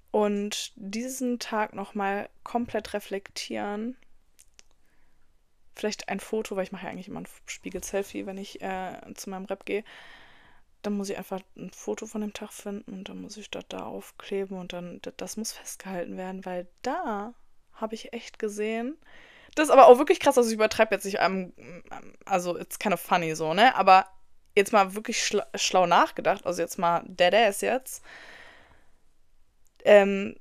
[0.09, 3.97] Und diesen Tag nochmal komplett reflektieren
[5.75, 9.29] vielleicht ein Foto, weil ich mache ja eigentlich immer ein Spiegel-Selfie, wenn ich äh, zu
[9.29, 9.83] meinem Rap gehe.
[10.81, 13.65] Dann muss ich einfach ein Foto von dem Tag finden und dann muss ich das
[13.69, 17.33] da aufkleben und dann, das, muss festgehalten werden, weil da
[17.73, 18.97] habe ich echt gesehen.
[19.55, 21.53] Das ist aber auch wirklich krass, also ich übertreibe jetzt nicht, um,
[22.25, 23.75] also it's kind of funny so, ne?
[23.75, 24.07] Aber
[24.55, 28.03] jetzt mal wirklich schla schlau nachgedacht, also jetzt mal dead ass jetzt.
[29.83, 30.35] Ähm,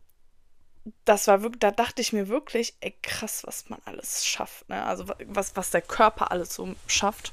[1.04, 4.84] das war wirklich, da dachte ich mir wirklich, ey, krass, was man alles schafft, ne?
[4.84, 7.32] Also was, was der Körper alles so schafft.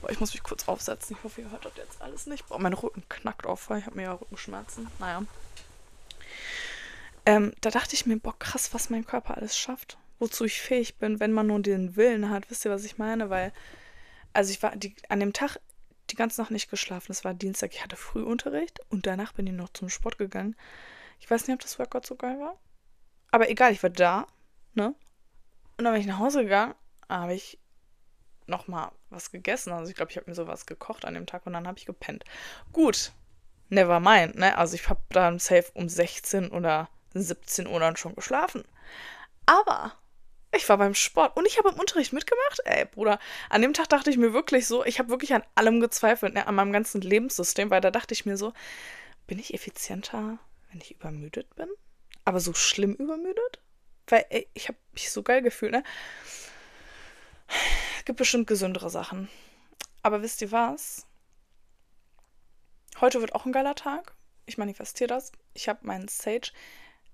[0.00, 1.16] Aber ich muss mich kurz aufsetzen.
[1.16, 2.46] Ich hoffe, ihr hört das jetzt alles nicht.
[2.48, 4.88] Boah, mein Rücken knackt auf, weil ich habe mir ja Rückenschmerzen.
[4.98, 5.24] Naja.
[7.26, 9.98] Ähm, da dachte ich mir, boah, krass, was mein Körper alles schafft.
[10.18, 12.50] Wozu ich fähig bin, wenn man nur den Willen hat.
[12.50, 13.30] Wisst ihr, was ich meine?
[13.30, 13.52] Weil,
[14.32, 15.58] also ich war die, an dem Tag
[16.10, 17.12] die ganze Nacht nicht geschlafen.
[17.12, 20.54] Es war Dienstag, ich hatte Frühunterricht und danach bin ich noch zum Sport gegangen.
[21.20, 22.58] Ich weiß nicht, ob das Workout so geil war.
[23.34, 24.28] Aber egal, ich war da,
[24.74, 24.94] ne?
[25.76, 26.76] Und dann bin ich nach Hause gegangen,
[27.08, 27.58] habe ich
[28.46, 29.72] nochmal was gegessen.
[29.72, 31.84] Also ich glaube, ich habe mir sowas gekocht an dem Tag und dann habe ich
[31.84, 32.22] gepennt.
[32.72, 33.10] Gut,
[33.70, 34.56] never mind, ne?
[34.56, 38.62] Also ich habe dann safe um 16 oder 17 Uhr dann schon geschlafen.
[39.46, 39.94] Aber
[40.52, 42.60] ich war beim Sport und ich habe im Unterricht mitgemacht.
[42.64, 43.18] Ey, Bruder,
[43.50, 46.46] an dem Tag dachte ich mir wirklich so, ich habe wirklich an allem gezweifelt, ne?
[46.46, 48.52] an meinem ganzen Lebenssystem, weil da dachte ich mir so,
[49.26, 50.38] bin ich effizienter,
[50.70, 51.68] wenn ich übermüdet bin?
[52.24, 53.60] Aber so schlimm übermüdet.
[54.06, 55.82] Weil ey, ich habe mich so geil gefühlt, ne?
[58.04, 59.28] Gibt bestimmt gesündere Sachen.
[60.02, 61.06] Aber wisst ihr was?
[63.00, 64.14] Heute wird auch ein geiler Tag.
[64.46, 65.32] Ich manifestiere das.
[65.54, 66.52] Ich habe meinen Sage.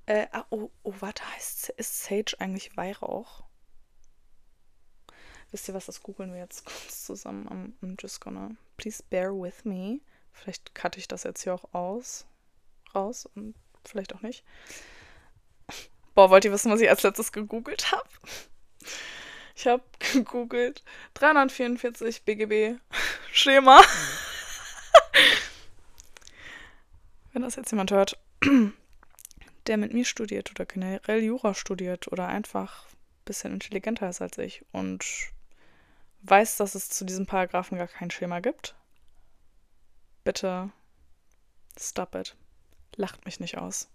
[0.07, 3.45] Äh, ah, oh, oh, warte, heißt ist Sage eigentlich Weihrauch?
[5.53, 7.49] Wisst ihr was, das googeln wir jetzt kurz zusammen.
[7.49, 8.51] I'm, I'm just gonna.
[8.77, 10.01] Please bear with me.
[10.33, 12.27] Vielleicht cutte ich das jetzt hier auch aus.
[12.95, 14.45] Raus und vielleicht auch nicht.
[16.21, 18.07] Boah, wollt ihr wissen, was ich als letztes gegoogelt habe?
[19.57, 22.79] Ich habe gegoogelt 344 BGB
[23.33, 23.81] Schema.
[27.33, 28.19] Wenn das jetzt jemand hört,
[29.67, 34.37] der mit mir studiert oder generell Jura studiert oder einfach ein bisschen intelligenter ist als
[34.37, 35.07] ich und
[36.21, 38.75] weiß, dass es zu diesem Paragraphen gar kein Schema gibt,
[40.25, 40.71] bitte
[41.79, 42.37] stop it.
[42.97, 43.89] Lacht mich nicht aus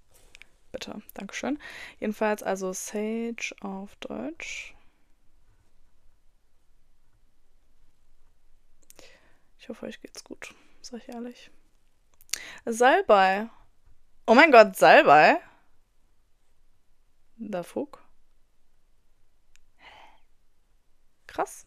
[0.76, 1.02] bitte.
[1.14, 1.58] Dankeschön.
[2.00, 4.76] Jedenfalls also Sage auf Deutsch.
[9.58, 10.54] Ich hoffe, euch geht's gut.
[10.82, 11.50] Sag ich ehrlich.
[12.66, 13.50] Salbei.
[14.28, 15.38] Oh mein Gott, Salbei?
[17.38, 18.04] Da Fug.
[21.26, 21.66] Krass.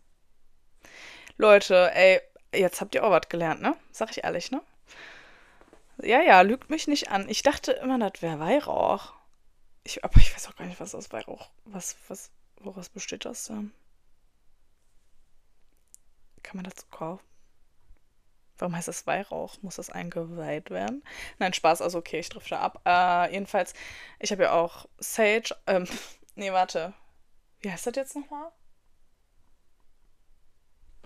[1.38, 2.20] Leute, ey,
[2.52, 3.74] jetzt habt ihr auch was gelernt, ne?
[3.90, 4.60] Sag ich ehrlich, ne?
[6.02, 7.28] Ja, ja, lügt mich nicht an.
[7.28, 9.14] Ich dachte immer, das wäre Weihrauch.
[9.84, 11.50] Ich, aber ich weiß auch gar nicht, was aus Weihrauch.
[11.64, 13.72] Was, was, woraus besteht das denn?
[16.42, 17.24] Kann man dazu kaufen?
[18.58, 19.56] Warum heißt das Weihrauch?
[19.62, 21.04] Muss das eingeweiht werden?
[21.38, 22.82] Nein, Spaß, also okay, ich drifte ab.
[22.84, 23.72] Äh, jedenfalls,
[24.18, 25.56] ich habe ja auch Sage.
[25.66, 25.86] Ähm,
[26.34, 26.92] nee, warte.
[27.60, 28.50] Wie heißt das jetzt nochmal?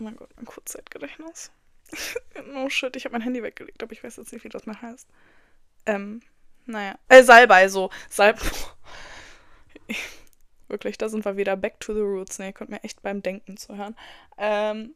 [0.00, 1.50] Oh mein Gott, mein Kurzzeitgedächtnis.
[2.55, 4.81] oh shit, ich habe mein Handy weggelegt, aber ich weiß jetzt nicht, wie das mehr
[4.81, 5.09] heißt.
[5.87, 6.20] Ähm,
[6.66, 6.94] naja.
[7.09, 7.90] Äh, Salbei, so.
[8.09, 8.40] Salb.
[10.68, 12.38] Wirklich, da sind wir wieder back to the roots.
[12.38, 13.96] Ne, ihr könnt mir echt beim Denken zuhören.
[14.38, 14.94] Ähm,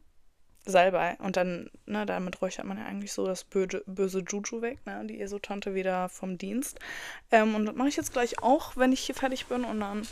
[0.65, 1.17] Salbei.
[1.19, 5.05] Und dann, ne, damit räuchert man ja eigentlich so das böse, böse Juju weg, ne,
[5.07, 6.79] die Esotante wieder vom Dienst.
[7.31, 9.65] Ähm, und das mache ich jetzt gleich auch, wenn ich hier fertig bin.
[9.65, 10.07] Und dann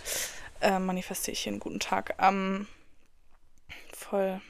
[0.61, 2.15] äh, manifestiere ich hier einen guten Tag.
[2.19, 2.67] Ähm,
[3.93, 4.41] voll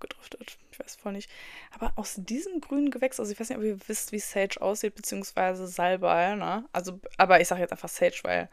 [0.00, 1.30] abgedriftet weiß voll nicht.
[1.70, 4.94] Aber aus diesem grünen Gewächs, also ich weiß nicht, ob ihr wisst, wie Sage aussieht,
[4.94, 6.68] beziehungsweise Salbei, ne?
[6.72, 8.48] Also, aber ich sage jetzt einfach Sage, weil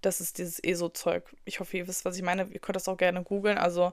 [0.00, 1.24] Das ist dieses ESO-Zeug.
[1.46, 2.44] Ich hoffe, ihr wisst, was ich meine.
[2.44, 3.58] Ihr könnt das auch gerne googeln.
[3.58, 3.90] Also,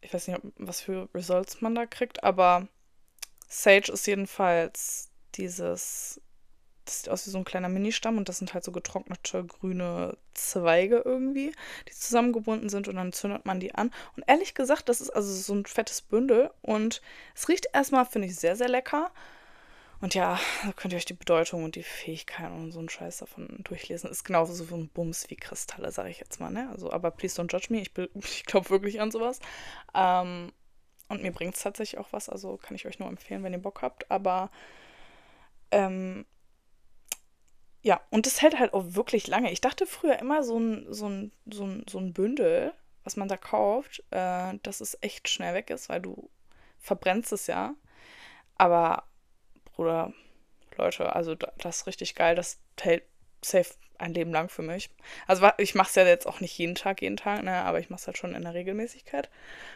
[0.00, 2.68] ich weiß nicht, was für Results man da kriegt, aber
[3.48, 6.20] Sage ist jedenfalls dieses
[6.86, 10.16] das sieht aus wie so ein kleiner Ministamm und das sind halt so getrocknete grüne
[10.34, 11.52] Zweige irgendwie,
[11.88, 13.92] die zusammengebunden sind und dann zündet man die an.
[14.16, 17.02] Und ehrlich gesagt, das ist also so ein fettes Bündel und
[17.34, 19.10] es riecht erstmal, finde ich, sehr, sehr lecker.
[20.00, 23.18] Und ja, da könnt ihr euch die Bedeutung und die Fähigkeiten und so einen Scheiß
[23.18, 24.10] davon durchlesen.
[24.10, 26.68] Ist genauso so ein Bums wie Kristalle, sage ich jetzt mal, ne?
[26.70, 29.40] Also, aber please don't judge me, ich, ich glaube wirklich an sowas.
[29.94, 30.52] Ähm,
[31.08, 33.58] und mir bringt es tatsächlich auch was, also kann ich euch nur empfehlen, wenn ihr
[33.62, 34.10] Bock habt.
[34.10, 34.50] Aber
[35.70, 36.26] ähm,
[37.86, 39.52] ja, und das hält halt auch wirklich lange.
[39.52, 42.72] Ich dachte früher immer, so ein, so ein, so ein, so ein Bündel,
[43.04, 46.28] was man da kauft, äh, dass es echt schnell weg ist, weil du
[46.80, 47.76] verbrennst es ja.
[48.56, 49.04] Aber,
[49.76, 50.12] Bruder,
[50.76, 52.34] Leute, also das ist richtig geil.
[52.34, 53.04] Das hält
[53.40, 54.90] safe ein Leben lang für mich.
[55.28, 57.88] Also ich mache es ja jetzt auch nicht jeden Tag, jeden Tag, ne, aber ich
[57.88, 59.30] mache es halt schon in der Regelmäßigkeit.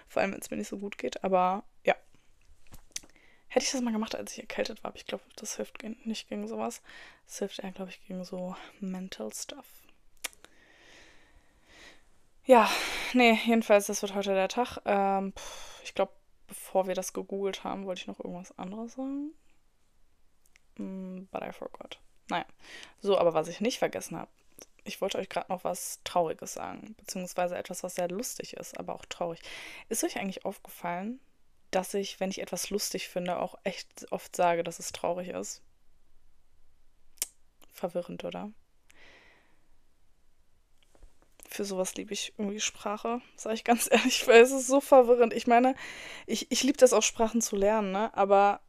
[0.09, 1.23] Vor allem, wenn es mir nicht so gut geht.
[1.23, 1.95] Aber ja,
[3.53, 6.29] Hätte ich das mal gemacht, als ich erkältet war, aber ich glaube, das hilft nicht
[6.29, 6.83] gegen sowas.
[7.27, 9.67] Das hilft eher, glaube ich, gegen so Mental Stuff.
[12.45, 12.71] Ja,
[13.13, 14.79] nee, jedenfalls, das wird heute der Tag.
[14.85, 15.33] Ähm,
[15.83, 16.13] ich glaube,
[16.47, 19.33] bevor wir das gegoogelt haben, wollte ich noch irgendwas anderes sagen.
[20.77, 21.99] Mm, but I forgot.
[22.29, 22.47] Naja,
[23.01, 24.31] so, aber was ich nicht vergessen habe,
[24.85, 28.95] ich wollte euch gerade noch was Trauriges sagen, beziehungsweise etwas, was sehr lustig ist, aber
[28.95, 29.41] auch traurig.
[29.89, 31.19] Ist euch eigentlich aufgefallen,
[31.71, 35.63] dass ich, wenn ich etwas lustig finde, auch echt oft sage, dass es traurig ist.
[37.73, 38.51] Verwirrend, oder?
[41.49, 45.33] Für sowas liebe ich irgendwie Sprache, sage ich ganz ehrlich, weil es ist so verwirrend.
[45.33, 45.75] Ich meine,
[46.27, 48.15] ich, ich liebe das auch, Sprachen zu lernen, ne?
[48.15, 48.61] Aber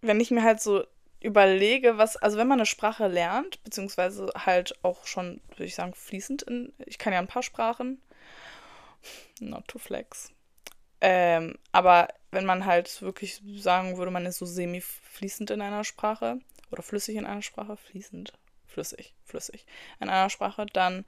[0.00, 0.84] wenn ich mir halt so
[1.20, 5.94] überlege, was, also wenn man eine Sprache lernt, beziehungsweise halt auch schon, würde ich sagen,
[5.94, 8.00] fließend in, ich kann ja ein paar Sprachen,
[9.40, 10.32] not to flex,
[11.00, 16.38] ähm, aber wenn man halt wirklich sagen würde, man ist so semi-fließend in einer Sprache
[16.70, 18.32] oder flüssig in einer Sprache, fließend,
[18.66, 19.66] flüssig, flüssig
[20.00, 21.04] in einer Sprache, dann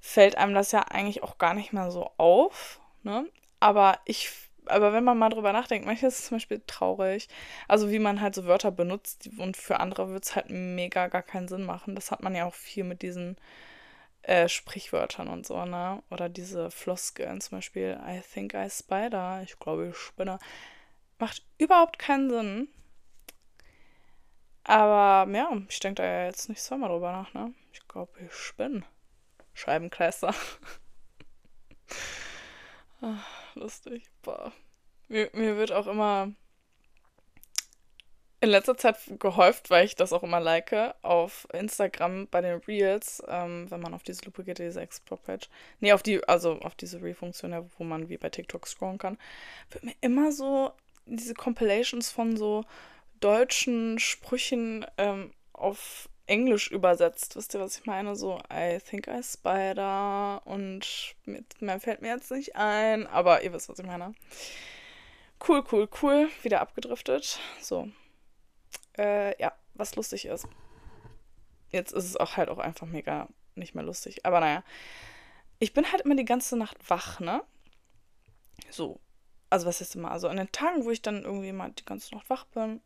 [0.00, 2.80] fällt einem das ja eigentlich auch gar nicht mehr so auf.
[3.02, 3.26] Ne?
[3.60, 4.30] Aber ich,
[4.66, 7.28] aber wenn man mal drüber nachdenkt, manchmal ist es zum Beispiel traurig.
[7.68, 11.22] Also wie man halt so Wörter benutzt und für andere wird es halt mega gar
[11.22, 11.94] keinen Sinn machen.
[11.94, 13.36] Das hat man ja auch viel mit diesen
[14.22, 16.02] äh, Sprichwörtern und so, ne?
[16.10, 20.38] Oder diese Floskeln, zum Beispiel I think I spider, ich glaube, ich spinne.
[21.18, 22.68] Macht überhaupt keinen Sinn.
[24.64, 27.52] Aber ja, ich denke da jetzt nicht zweimal drüber nach, ne?
[27.72, 28.84] Ich glaube, ich spinne.
[29.54, 30.34] Scheibenkleister.
[33.00, 34.08] Ach, lustig.
[34.22, 34.52] Boah.
[35.08, 36.32] Mir, mir wird auch immer
[38.42, 43.22] in letzter Zeit gehäuft, weil ich das auch immer like, auf Instagram bei den Reels,
[43.28, 45.48] ähm, wenn man auf diese Lupe geht, diese Explore-Page.
[45.78, 49.16] Nee, auf die, also auf diese Reel-Funktion, wo man wie bei TikTok scrollen kann,
[49.70, 50.72] wird mir immer so
[51.06, 52.64] diese Compilations von so
[53.20, 57.36] deutschen Sprüchen ähm, auf Englisch übersetzt.
[57.36, 58.16] Wisst ihr, was ich meine?
[58.16, 63.52] So, I think I spider und mit, mehr fällt mir jetzt nicht ein, aber ihr
[63.52, 64.14] wisst, was ich meine.
[65.46, 66.28] Cool, cool, cool.
[66.42, 67.38] Wieder abgedriftet.
[67.60, 67.88] So,
[68.98, 70.46] äh, ja, was lustig ist.
[71.70, 74.24] Jetzt ist es auch halt auch einfach mega nicht mehr lustig.
[74.24, 74.62] Aber naja.
[75.58, 77.42] Ich bin halt immer die ganze Nacht wach, ne?
[78.70, 79.00] So.
[79.48, 80.10] Also was ist immer?
[80.10, 82.80] Also an den Tagen, wo ich dann irgendwie mal die ganze Nacht wach bin,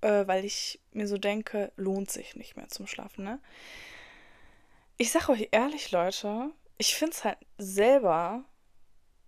[0.00, 3.40] äh, weil ich mir so denke, lohnt sich nicht mehr zum Schlafen, ne?
[4.96, 8.44] Ich sag euch ehrlich, Leute, ich find's halt selber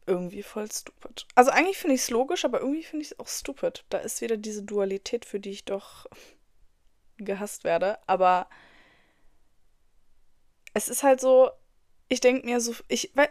[0.07, 1.27] irgendwie voll stupid.
[1.35, 3.85] Also eigentlich finde ich es logisch, aber irgendwie finde ich es auch stupid.
[3.89, 6.07] Da ist wieder diese Dualität, für die ich doch
[7.19, 7.99] gehasst werde.
[8.07, 8.49] Aber
[10.75, 11.51] es ist halt so,
[12.09, 13.31] ich denke mir so, ich, weil,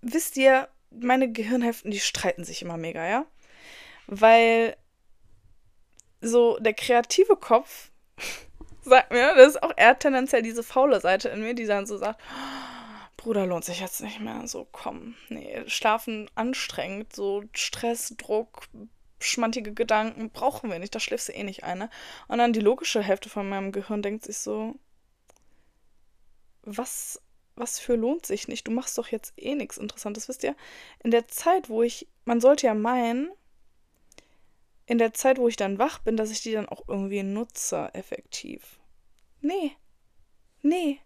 [0.00, 3.26] wisst ihr, meine Gehirnhälften, die streiten sich immer mega, ja?
[4.06, 4.76] Weil
[6.20, 7.90] so der kreative Kopf
[8.82, 11.98] sagt mir, das ist auch eher tendenziell diese faule Seite in mir, die dann so
[11.98, 12.20] sagt,
[13.24, 14.46] Bruder, lohnt sich jetzt nicht mehr.
[14.46, 15.14] So, komm.
[15.30, 17.16] Nee, schlafen anstrengend.
[17.16, 18.68] So Stress, Druck,
[19.18, 20.94] schmantige Gedanken brauchen wir nicht.
[20.94, 21.88] Da schläfst du eh nicht eine.
[22.28, 24.74] Und dann die logische Hälfte von meinem Gehirn denkt sich so,
[26.64, 27.18] was,
[27.56, 28.66] was für lohnt sich nicht?
[28.66, 30.28] Du machst doch jetzt eh nichts Interessantes.
[30.28, 30.54] Wisst ihr,
[31.02, 33.30] in der Zeit, wo ich, man sollte ja meinen,
[34.84, 37.88] in der Zeit, wo ich dann wach bin, dass ich die dann auch irgendwie nutze,
[37.94, 38.80] effektiv.
[39.40, 39.72] Nee.
[40.60, 41.00] Nee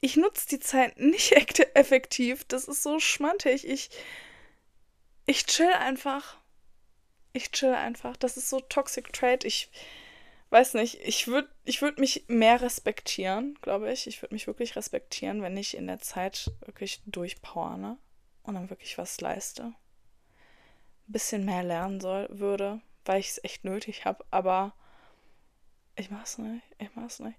[0.00, 1.32] ich nutze die Zeit nicht
[1.74, 2.44] effektiv.
[2.44, 3.66] Das ist so schmantig.
[3.66, 3.90] Ich,
[5.26, 6.38] ich chill einfach.
[7.32, 8.16] Ich chill einfach.
[8.16, 9.46] Das ist so Toxic Trade.
[9.46, 9.70] Ich
[10.50, 14.06] weiß nicht, ich würde ich würd mich mehr respektieren, glaube ich.
[14.06, 17.98] Ich würde mich wirklich respektieren, wenn ich in der Zeit wirklich durchpower, ne?
[18.44, 19.62] Und dann wirklich was leiste.
[19.64, 19.74] Ein
[21.12, 24.74] bisschen mehr lernen soll, würde, weil ich es echt nötig habe, aber
[25.96, 26.62] ich mach's nicht.
[26.78, 27.38] Ich mach's nicht.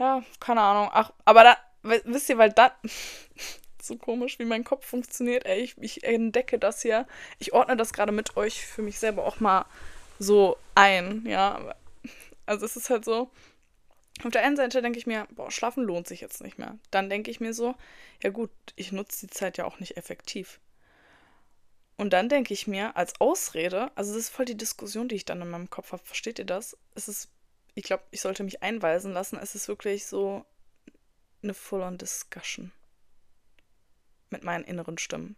[0.00, 0.88] Ja, keine Ahnung.
[0.94, 2.74] Ach, aber da, wisst ihr, weil da.
[3.82, 5.44] so komisch, wie mein Kopf funktioniert.
[5.46, 7.06] Ey, ich, ich entdecke das hier.
[7.38, 9.66] Ich ordne das gerade mit euch für mich selber auch mal
[10.18, 11.74] so ein, ja.
[12.46, 13.30] Also es ist halt so,
[14.24, 16.78] auf der einen Seite denke ich mir, boah, schlafen lohnt sich jetzt nicht mehr.
[16.90, 17.74] Dann denke ich mir so,
[18.22, 20.60] ja gut, ich nutze die Zeit ja auch nicht effektiv.
[21.96, 25.26] Und dann denke ich mir als Ausrede, also das ist voll die Diskussion, die ich
[25.26, 26.76] dann in meinem Kopf habe, versteht ihr das?
[26.94, 27.28] Es ist,
[27.74, 30.44] ich glaube, ich sollte mich einweisen lassen, es ist wirklich so
[31.42, 32.72] eine Full-on-Discussion
[34.30, 35.36] mit meinen inneren Stimmen.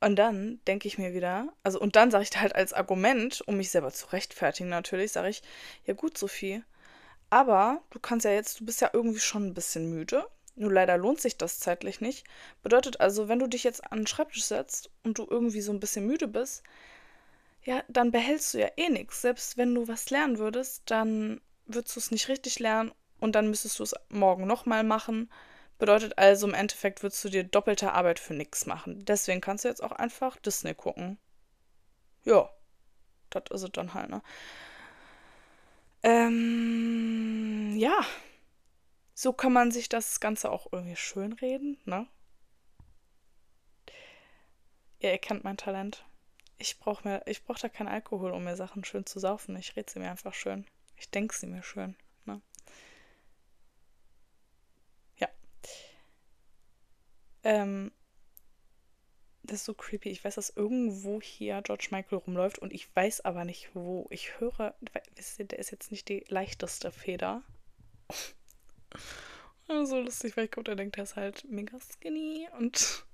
[0.00, 3.56] Und dann denke ich mir wieder, also und dann sage ich halt als Argument, um
[3.56, 5.42] mich selber zu rechtfertigen natürlich, sage ich,
[5.84, 6.62] ja gut, Sophie,
[7.30, 10.26] aber du kannst ja jetzt, du bist ja irgendwie schon ein bisschen müde.
[10.56, 12.26] Nur leider lohnt sich das zeitlich nicht.
[12.62, 15.80] Bedeutet also, wenn du dich jetzt an den Schreibtisch setzt und du irgendwie so ein
[15.80, 16.64] bisschen müde bist,
[17.70, 19.22] ja, dann behältst du ja eh nichts.
[19.22, 23.48] Selbst wenn du was lernen würdest, dann würdest du es nicht richtig lernen und dann
[23.48, 25.30] müsstest du es morgen nochmal machen.
[25.78, 29.04] Bedeutet also, im Endeffekt würdest du dir doppelte Arbeit für nichts machen.
[29.04, 31.16] Deswegen kannst du jetzt auch einfach Disney gucken.
[32.24, 32.50] Ja,
[33.30, 34.20] das ist es dann halt, ne?
[36.02, 38.00] Ähm, ja.
[39.14, 42.08] So kann man sich das Ganze auch irgendwie schönreden, ne?
[44.98, 46.04] Ihr erkennt mein Talent.
[46.60, 49.56] Ich brauche brauche da keinen Alkohol, um mir Sachen schön zu saufen.
[49.56, 50.66] Ich rede sie mir einfach schön.
[50.96, 51.96] Ich denke sie mir schön.
[52.26, 52.40] Ne?
[57.42, 57.92] Ähm,
[59.42, 60.10] das ist so creepy.
[60.10, 64.06] Ich weiß, dass irgendwo hier George Michael rumläuft und ich weiß aber nicht wo.
[64.10, 64.74] Ich höre,
[65.16, 67.42] wisst ihr, der ist jetzt nicht die leichteste Feder.
[69.66, 73.06] so lustig, weil ich glaube, der denkt, der ist halt mega skinny und.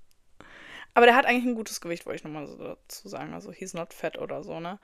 [0.97, 3.35] Aber der hat eigentlich ein gutes Gewicht, wollte ich nochmal so dazu sagen.
[3.35, 4.79] Also, he's not fat oder so, ne?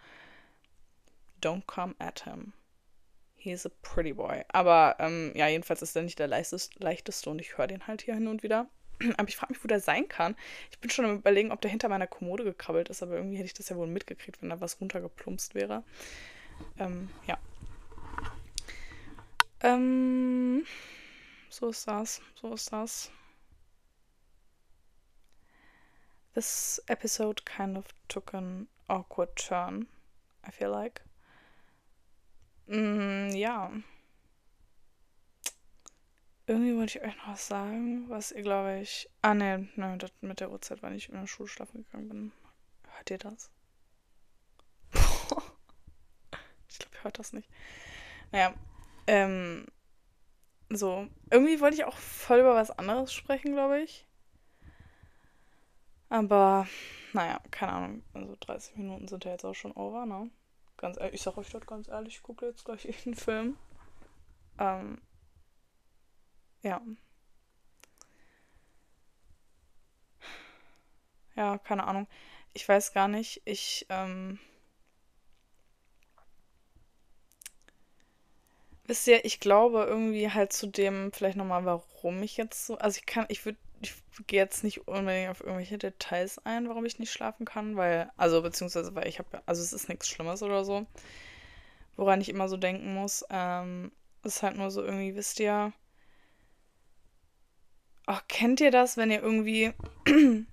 [1.42, 2.54] Don't come at him.
[3.36, 4.46] He's a pretty boy.
[4.50, 8.04] Aber, ähm, ja, jedenfalls ist er nicht der leichteste, leichteste und ich höre den halt
[8.04, 8.68] hier hin und wieder.
[9.18, 10.36] Aber ich frage mich, wo der sein kann.
[10.70, 13.48] Ich bin schon am überlegen, ob der hinter meiner Kommode gekrabbelt ist, aber irgendwie hätte
[13.48, 15.84] ich das ja wohl mitgekriegt, wenn da was runtergeplumpst wäre.
[16.78, 17.40] Ähm, ja.
[19.62, 20.64] Ähm,
[21.50, 22.22] so ist das.
[22.36, 23.12] So ist das.
[26.34, 29.88] This episode kind of took an awkward turn,
[30.48, 31.02] I feel like.
[32.68, 33.72] Mm, ja
[36.48, 39.10] irgendwie wollte ich euch noch was sagen, was ihr, glaube ich.
[39.22, 42.32] Ah, ne, ne, das mit der Uhrzeit, wann ich in der Schule schlafen gegangen bin.
[42.96, 43.50] Hört ihr das?
[46.70, 47.50] ich glaube, ihr hört das nicht.
[48.32, 48.54] Naja,
[49.08, 49.66] ähm.
[50.70, 54.08] So, irgendwie wollte ich auch voll über was anderes sprechen, glaube ich.
[56.14, 56.68] Aber,
[57.14, 58.04] naja, keine Ahnung.
[58.14, 60.30] Also 30 Minuten sind ja jetzt auch schon over, ne?
[60.78, 63.58] Ganz ehrlich, ich sag euch das ganz ehrlich, ich gucke jetzt gleich einen Film.
[64.60, 65.02] Ähm,
[66.62, 66.82] ja.
[71.36, 72.08] Ja, keine Ahnung.
[72.54, 73.42] Ich weiß gar nicht.
[73.46, 74.40] Ich, ähm.
[78.86, 82.78] Wisst ihr, ich glaube irgendwie halt zu dem vielleicht nochmal, warum ich jetzt so.
[82.78, 86.86] Also ich kann, ich würde, ich gehe jetzt nicht unbedingt auf irgendwelche Details ein, warum
[86.86, 90.44] ich nicht schlafen kann, weil, also beziehungsweise, weil ich habe, also es ist nichts Schlimmes
[90.44, 90.86] oder so,
[91.96, 93.26] woran ich immer so denken muss.
[93.30, 93.92] Ähm,
[94.24, 95.74] es ist halt nur so irgendwie, wisst ihr,
[98.08, 99.74] Oh, kennt ihr das, wenn ihr irgendwie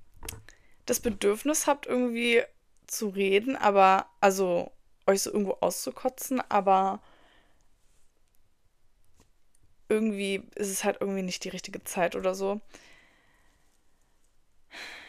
[0.87, 2.43] das Bedürfnis habt, irgendwie
[2.87, 4.71] zu reden, aber, also
[5.07, 7.01] euch so irgendwo auszukotzen, aber
[9.89, 12.61] irgendwie ist es halt irgendwie nicht die richtige Zeit oder so.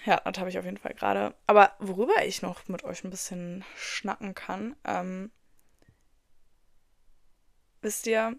[0.05, 1.35] Ja, das habe ich auf jeden Fall gerade.
[1.47, 5.31] Aber worüber ich noch mit euch ein bisschen schnacken kann, ähm,
[7.81, 8.35] wisst ihr,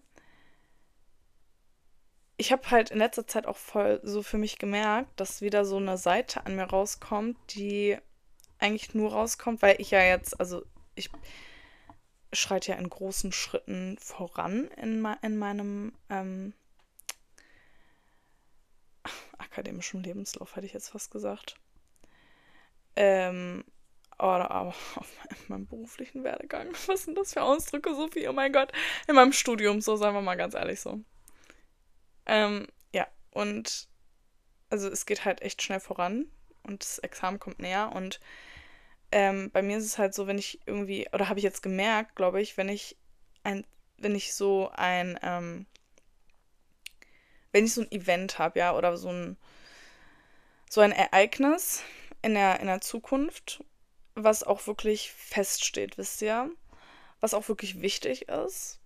[2.37, 5.77] ich habe halt in letzter Zeit auch voll so für mich gemerkt, dass wieder so
[5.77, 7.97] eine Seite an mir rauskommt, die
[8.59, 10.65] eigentlich nur rauskommt, weil ich ja jetzt, also
[10.97, 11.11] ich
[12.33, 16.55] schreite ja in großen Schritten voran in, in meinem ähm,
[19.39, 21.57] akademischen Lebenslauf, hätte ich jetzt fast gesagt.
[22.97, 23.65] Ähm,
[24.19, 26.73] oder aber auf meinem beruflichen Werdegang.
[26.87, 28.29] Was sind das für Ausdrücke, Sophie?
[28.29, 28.73] Oh mein Gott.
[29.09, 31.01] In meinem Studium, so sagen wir mal ganz ehrlich so.
[32.27, 33.89] Ähm, ja, und
[34.71, 36.27] also es geht halt echt schnell voran
[36.63, 38.21] und das Examen kommt näher und
[39.11, 42.17] ähm, bei mir ist es halt so, wenn ich irgendwie, oder habe ich jetzt gemerkt,
[42.17, 42.97] glaube ich, wenn ich
[43.45, 43.67] ein,
[43.99, 45.67] wenn ich so ein, ähm,
[47.53, 49.37] wenn ich so ein Event habe, ja, oder so ein,
[50.71, 51.83] so ein Ereignis
[52.23, 53.65] in der, in der Zukunft,
[54.15, 56.51] was auch wirklich feststeht, wisst ihr,
[57.21, 58.81] was auch wirklich wichtig ist,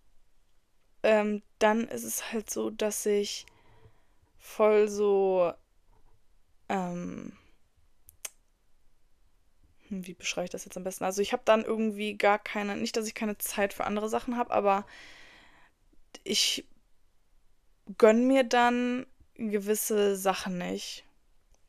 [1.03, 3.47] ähm, dann ist es halt so, dass ich
[4.39, 5.53] voll so,
[6.69, 7.37] ähm,
[9.89, 11.05] hm, wie beschreibe ich das jetzt am besten?
[11.05, 14.37] Also ich habe dann irgendwie gar keine, nicht, dass ich keine Zeit für andere Sachen
[14.37, 14.87] habe, aber
[16.25, 16.67] ich
[17.99, 21.06] gönne mir dann gewisse Sachen nicht.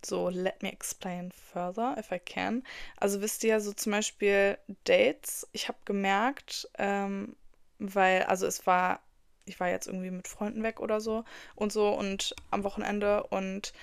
[0.07, 2.63] So, let me explain further, if I can.
[2.95, 5.47] Also wisst ihr, so zum Beispiel Dates.
[5.51, 7.35] Ich habe gemerkt, ähm,
[7.79, 9.01] weil, also es war,
[9.45, 13.73] ich war jetzt irgendwie mit Freunden weg oder so und so und am Wochenende und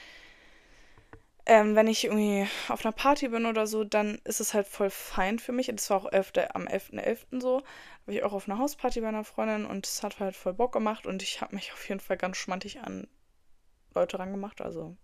[1.46, 4.88] ähm, wenn ich irgendwie auf einer Party bin oder so, dann ist es halt voll
[4.88, 5.66] fein für mich.
[5.66, 6.94] Das war auch 11., am 11.11.
[7.04, 7.40] .11.
[7.42, 7.62] so.
[8.06, 10.72] War ich auch auf einer Hausparty bei einer Freundin und es hat halt voll Bock
[10.72, 13.06] gemacht und ich habe mich auf jeden Fall ganz schmantig an
[13.94, 14.62] Leute rangemacht.
[14.62, 14.96] Also,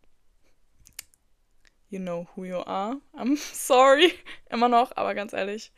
[1.90, 2.96] you know who you are.
[3.14, 4.12] I'm sorry.
[4.50, 5.72] Immer noch, aber ganz ehrlich.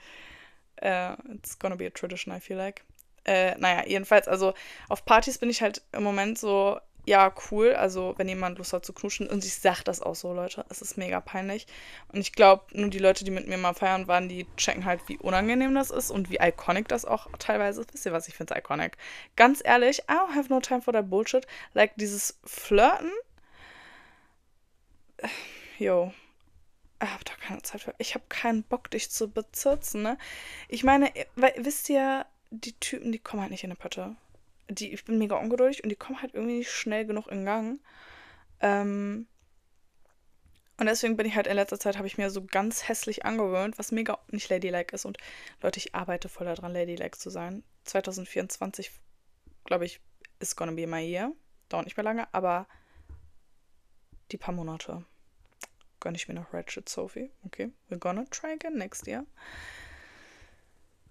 [0.80, 2.84] Uh, it's gonna be a tradition, I feel like.
[3.24, 4.52] Äh, naja, jedenfalls, also
[4.88, 7.74] auf Partys bin ich halt im Moment so ja, cool.
[7.74, 9.28] Also, wenn jemand Lust hat zu knuschen.
[9.28, 10.64] Und ich sag das auch so, Leute.
[10.68, 11.66] Es ist mega peinlich.
[12.12, 15.00] Und ich glaube, nur die Leute, die mit mir mal feiern waren, die checken halt,
[15.08, 17.92] wie unangenehm das ist und wie iconic das auch teilweise ist.
[17.92, 18.28] Wisst ihr was?
[18.28, 18.96] Ich finde es iconic.
[19.36, 21.46] Ganz ehrlich, I don't have no time for that bullshit.
[21.74, 23.10] Like, dieses Flirten.
[25.82, 26.12] Yo.
[27.02, 27.94] Ich habe da keine Zeit für.
[27.98, 30.18] Ich habe keinen Bock, dich zu bezirzen, ne?
[30.68, 34.16] Ich meine, weil, wisst ihr, die Typen, die kommen halt nicht in eine Pötte
[34.78, 37.80] die, ich bin mega ungeduldig und die kommen halt irgendwie nicht schnell genug in Gang.
[38.60, 39.26] Ähm,
[40.78, 43.78] und deswegen bin ich halt in letzter Zeit, habe ich mir so ganz hässlich angewöhnt,
[43.78, 45.04] was mega nicht ladylike ist.
[45.04, 45.18] Und
[45.60, 47.62] Leute, ich arbeite voll daran, ladylike zu sein.
[47.84, 48.90] 2024,
[49.64, 50.00] glaube ich,
[50.40, 51.32] ist gonna be my year.
[51.68, 52.66] Dauert nicht mehr lange, aber
[54.30, 55.04] die paar Monate
[56.02, 57.30] gönne ich mir noch Ratchet Sophie.
[57.46, 59.24] Okay, we're gonna try again next year.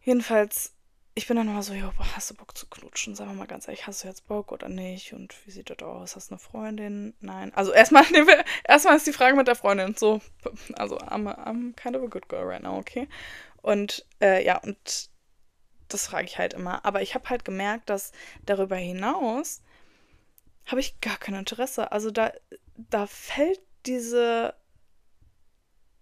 [0.04, 0.74] Jedenfalls
[1.14, 3.16] ich bin dann immer so, jo, hast du Bock zu knutschen?
[3.16, 5.12] Sagen wir mal ganz ehrlich, hast du jetzt Bock oder nicht?
[5.14, 6.16] Und wie sieht das aus?
[6.16, 7.14] Hast du eine Freundin?
[7.20, 7.54] Nein.
[7.54, 8.06] Also erstmal,
[8.64, 9.96] erstmal ist die Frage mit der Freundin.
[9.96, 10.22] So,
[10.76, 13.10] also I'm, I'm kind of a good girl right now, okay?
[13.62, 15.10] Und äh, ja, und
[15.90, 16.86] das frage ich halt immer.
[16.86, 18.14] Aber ich habe halt gemerkt, dass
[18.46, 19.62] darüber hinaus
[20.66, 21.92] habe ich gar kein Interesse.
[21.92, 22.32] Also da,
[22.78, 24.54] da fällt diese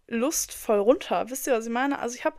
[0.09, 1.29] Lust voll runter.
[1.29, 1.99] Wisst ihr, was ich meine?
[1.99, 2.37] Also ich habe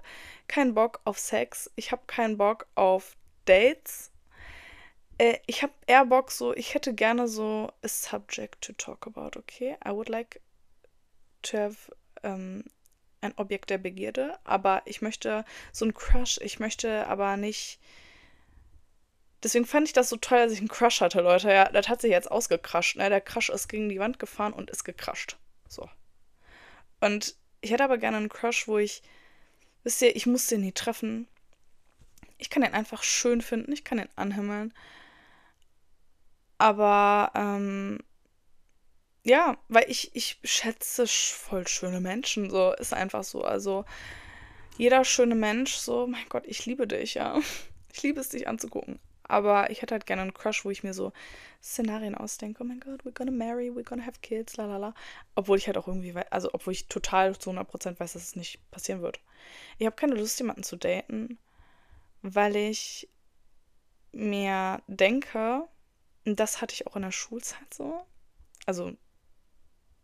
[0.49, 1.71] keinen Bock auf Sex.
[1.77, 4.11] Ich habe keinen Bock auf Dates.
[5.18, 9.39] Äh, ich habe eher Bock so, ich hätte gerne so a subject to talk about,
[9.39, 9.77] okay?
[9.87, 10.41] I would like
[11.43, 11.77] to have
[12.23, 12.64] ähm,
[13.21, 17.79] ein Objekt der Begierde, aber ich möchte so ein Crush, ich möchte aber nicht.
[19.43, 21.51] Deswegen fand ich das so toll, dass ich einen Crush hatte, Leute.
[21.51, 22.97] Ja, das hat sich jetzt ausgecrusht.
[22.97, 23.09] Ne?
[23.09, 25.39] Der Crush ist gegen die Wand gefahren und ist gecrushed.
[25.68, 25.89] So.
[27.01, 29.03] Und ich hätte aber gerne einen Crush, wo ich
[29.83, 31.27] Wisst ihr, ich muss den nie treffen.
[32.39, 34.75] Ich kann den einfach schön finden, ich kann den anhimmeln.
[36.59, 37.99] Aber, ähm,
[39.23, 43.43] ja, weil ich, ich schätze voll schöne Menschen, so, ist einfach so.
[43.43, 43.85] Also,
[44.77, 47.41] jeder schöne Mensch, so, mein Gott, ich liebe dich, ja.
[47.93, 49.01] Ich liebe es, dich anzugucken.
[49.31, 51.12] Aber ich hätte halt gerne einen Crush, wo ich mir so
[51.62, 52.62] Szenarien ausdenke.
[52.62, 54.95] Oh mein Gott, we're gonna marry, we're gonna have kids, la la la.
[55.37, 58.59] Obwohl ich halt auch irgendwie, also obwohl ich total zu 100% weiß, dass es nicht
[58.70, 59.20] passieren wird.
[59.78, 61.39] Ich habe keine Lust, jemanden zu daten,
[62.22, 63.09] weil ich
[64.12, 65.68] mir denke,
[66.24, 68.05] das hatte ich auch in der Schulzeit so.
[68.66, 68.93] Also,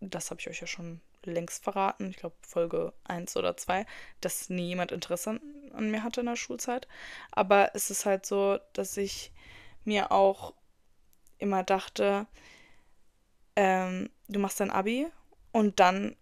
[0.00, 3.86] das habe ich euch ja schon längst verraten, ich glaube Folge 1 oder 2,
[4.20, 5.40] dass nie jemand Interesse
[5.72, 6.88] an mir hatte in der Schulzeit.
[7.30, 9.32] Aber es ist halt so, dass ich
[9.84, 10.54] mir auch
[11.38, 12.26] immer dachte,
[13.56, 15.06] ähm, du machst dein Abi
[15.52, 16.16] und dann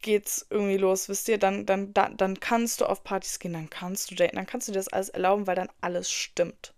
[0.00, 3.70] geht's irgendwie los, wisst ihr, dann, dann, dann, dann kannst du auf Partys gehen, dann
[3.70, 6.74] kannst du daten, dann kannst du dir das alles erlauben, weil dann alles stimmt.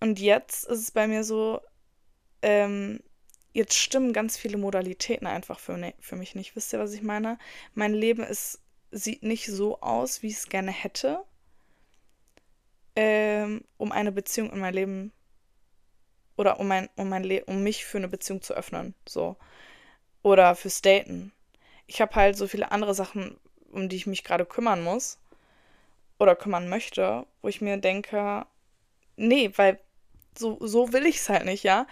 [0.00, 1.60] Und jetzt ist es bei mir so,
[2.40, 3.00] ähm,
[3.52, 6.56] jetzt stimmen ganz viele Modalitäten einfach für, ne, für mich nicht.
[6.56, 7.38] Wisst ihr, was ich meine?
[7.74, 11.24] Mein Leben ist, sieht nicht so aus, wie ich es gerne hätte,
[12.96, 15.12] ähm, um eine Beziehung in mein Leben
[16.36, 18.94] oder um mein, um mein Le um mich für eine Beziehung zu öffnen.
[19.06, 19.36] So.
[20.22, 21.32] Oder fürs Daten.
[21.86, 23.38] Ich habe halt so viele andere Sachen,
[23.70, 25.18] um die ich mich gerade kümmern muss
[26.18, 28.46] oder kümmern möchte, wo ich mir denke,
[29.16, 29.78] nee, weil
[30.36, 31.86] so, so will ich es halt nicht, ja.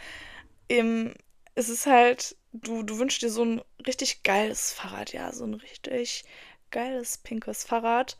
[0.68, 1.14] Im,
[1.55, 5.55] es ist halt, du, du wünschst dir so ein richtig geiles Fahrrad, ja, so ein
[5.55, 6.24] richtig
[6.70, 8.16] geiles pinkes Fahrrad.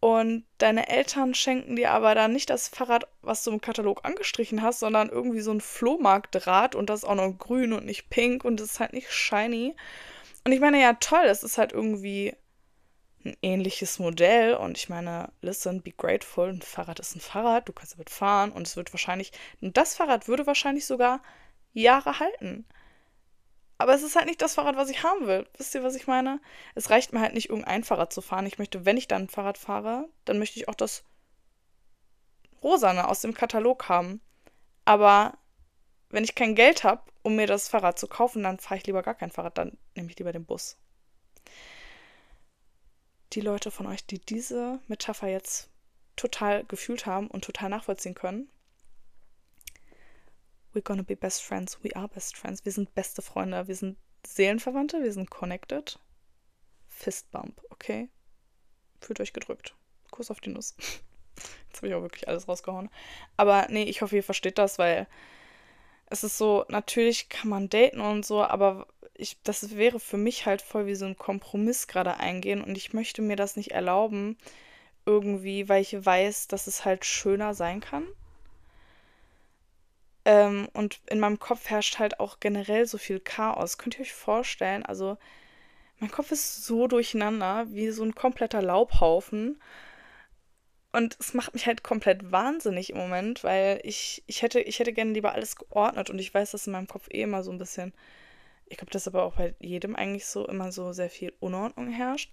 [0.00, 4.62] und deine Eltern schenken dir aber dann nicht das Fahrrad, was du im Katalog angestrichen
[4.62, 8.60] hast, sondern irgendwie so ein Flohmarktdraht und das auch noch grün und nicht pink und
[8.60, 9.74] es ist halt nicht shiny.
[10.44, 12.34] Und ich meine, ja, toll, es ist halt irgendwie
[13.24, 17.72] ein ähnliches Modell und ich meine, listen, be grateful, ein Fahrrad ist ein Fahrrad, du
[17.72, 21.20] kannst damit fahren und es wird wahrscheinlich, das Fahrrad würde wahrscheinlich sogar
[21.82, 22.66] Jahre halten.
[23.78, 25.46] Aber es ist halt nicht das Fahrrad, was ich haben will.
[25.58, 26.40] Wisst ihr, was ich meine?
[26.74, 28.46] Es reicht mir halt nicht, irgendein Fahrrad zu fahren.
[28.46, 31.04] Ich möchte, wenn ich dann ein Fahrrad fahre, dann möchte ich auch das
[32.62, 34.20] Rosane aus dem Katalog haben.
[34.86, 35.36] Aber
[36.08, 39.02] wenn ich kein Geld habe, um mir das Fahrrad zu kaufen, dann fahre ich lieber
[39.02, 40.78] gar kein Fahrrad, dann nehme ich lieber den Bus.
[43.32, 45.68] Die Leute von euch, die diese Metapher jetzt
[46.14, 48.48] total gefühlt haben und total nachvollziehen können,
[50.76, 52.64] we're gonna be best friends, we are best friends.
[52.64, 53.96] Wir sind beste Freunde, wir sind
[54.26, 55.98] Seelenverwandte, wir sind connected.
[56.88, 58.08] Fistbump, okay?
[59.00, 59.74] Fühlt euch gedrückt.
[60.10, 60.76] Kuss auf die Nuss.
[61.68, 62.90] Jetzt habe ich auch wirklich alles rausgehauen.
[63.36, 65.06] Aber nee, ich hoffe, ihr versteht das, weil
[66.06, 70.46] es ist so, natürlich kann man daten und so, aber ich, das wäre für mich
[70.46, 74.36] halt voll wie so ein Kompromiss gerade eingehen und ich möchte mir das nicht erlauben,
[75.04, 78.06] irgendwie, weil ich weiß, dass es halt schöner sein kann.
[80.26, 83.78] Ähm, und in meinem Kopf herrscht halt auch generell so viel Chaos.
[83.78, 84.84] Könnt ihr euch vorstellen?
[84.84, 85.18] Also,
[86.00, 89.62] mein Kopf ist so durcheinander, wie so ein kompletter Laubhaufen.
[90.92, 94.92] Und es macht mich halt komplett wahnsinnig im Moment, weil ich, ich hätte, ich hätte
[94.92, 97.58] gerne lieber alles geordnet und ich weiß, dass in meinem Kopf eh immer so ein
[97.58, 97.92] bisschen,
[98.66, 102.32] ich glaube, dass aber auch bei jedem eigentlich so immer so sehr viel Unordnung herrscht.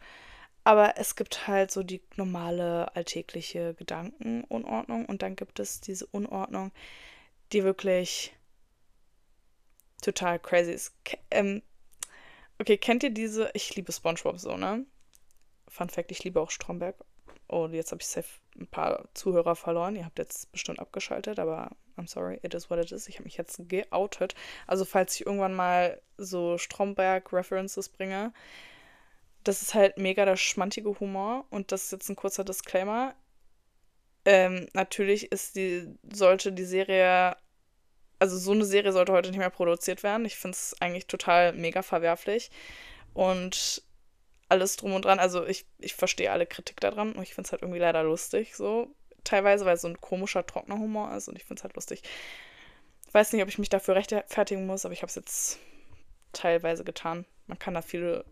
[0.63, 6.71] Aber es gibt halt so die normale alltägliche Gedankenunordnung und dann gibt es diese Unordnung,
[7.53, 8.33] die wirklich
[10.01, 10.93] total crazy ist.
[11.05, 11.61] Ke ähm,
[12.59, 13.49] okay, kennt ihr diese?
[13.53, 14.85] Ich liebe SpongeBob so, ne?
[15.67, 16.95] Fun Fact, ich liebe auch Stromberg.
[17.47, 19.95] Oh, jetzt habe ich safe ein paar Zuhörer verloren.
[19.95, 23.07] Ihr habt jetzt bestimmt abgeschaltet, aber I'm sorry, it is what it is.
[23.07, 24.35] Ich habe mich jetzt geoutet.
[24.67, 28.33] Also, falls ich irgendwann mal so Stromberg-References bringe,
[29.43, 31.45] das ist halt mega der schmantige Humor.
[31.49, 33.15] Und das ist jetzt ein kurzer Disclaimer.
[34.25, 37.35] Ähm, natürlich ist die, sollte die Serie
[38.23, 40.23] also so eine Serie sollte heute nicht mehr produziert werden.
[40.23, 42.51] Ich finde es eigentlich total mega verwerflich.
[43.13, 43.83] Und
[44.47, 45.19] alles drum und dran.
[45.19, 48.55] Also ich, ich verstehe alle Kritik daran und ich finde es halt irgendwie leider lustig,
[48.55, 48.95] so
[49.25, 52.01] teilweise, weil es so ein komischer, trockener Humor ist und ich finde es halt lustig.
[53.05, 55.59] Ich weiß nicht, ob ich mich dafür rechtfertigen muss, aber ich habe es jetzt
[56.31, 57.25] teilweise getan.
[57.47, 58.23] Man kann da viele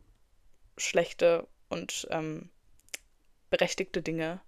[0.78, 2.50] schlechte und ähm,
[3.50, 4.40] berechtigte Dinge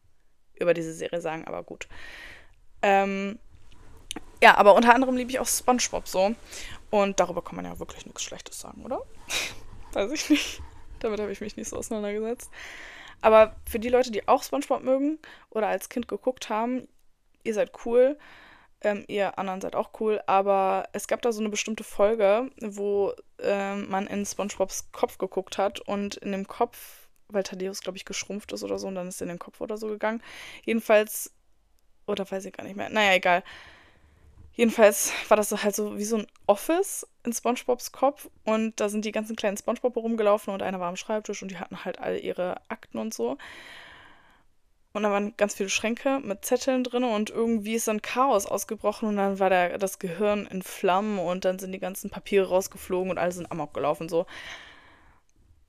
[0.54, 1.90] über diese Serie sagen, aber gut.
[2.82, 3.40] Ähm,
[4.44, 6.36] ja, aber unter anderem liebe ich auch SpongeBob so.
[6.90, 9.02] Und darüber kann man ja wirklich nichts Schlechtes sagen, oder?
[9.94, 10.62] Weiß ich nicht.
[11.00, 12.52] Damit habe ich mich nicht so auseinandergesetzt.
[13.22, 15.18] Aber für die Leute, die auch SpongeBob mögen
[15.50, 16.90] oder als Kind geguckt haben,
[17.46, 18.20] ihr seid cool.
[18.82, 20.22] Ähm, ihr anderen seid auch cool.
[20.28, 25.58] Aber es gab da so eine bestimmte Folge, wo ähm, man in SpongeBobs Kopf geguckt
[25.58, 29.08] hat und in dem Kopf, weil Thaddeus, glaube ich, geschrumpft ist oder so und dann
[29.08, 30.22] ist er in den Kopf oder so gegangen.
[30.66, 31.32] Jedenfalls,
[32.08, 32.90] oder weiß ich gar nicht mehr.
[32.90, 33.42] Naja, egal
[34.56, 39.04] Jedenfalls war das halt so wie so ein Office in SpongeBobs Kopf und da sind
[39.04, 42.20] die ganzen kleinen SpongeBob rumgelaufen und einer war am Schreibtisch und die hatten halt all
[42.20, 43.38] ihre Akten und so.
[44.94, 49.10] Und da waren ganz viele Schränke mit Zetteln drin und irgendwie ist dann Chaos ausgebrochen
[49.10, 53.10] und dann war der, das Gehirn in Flammen und dann sind die ganzen Papiere rausgeflogen
[53.10, 54.28] und alle sind amok gelaufen so.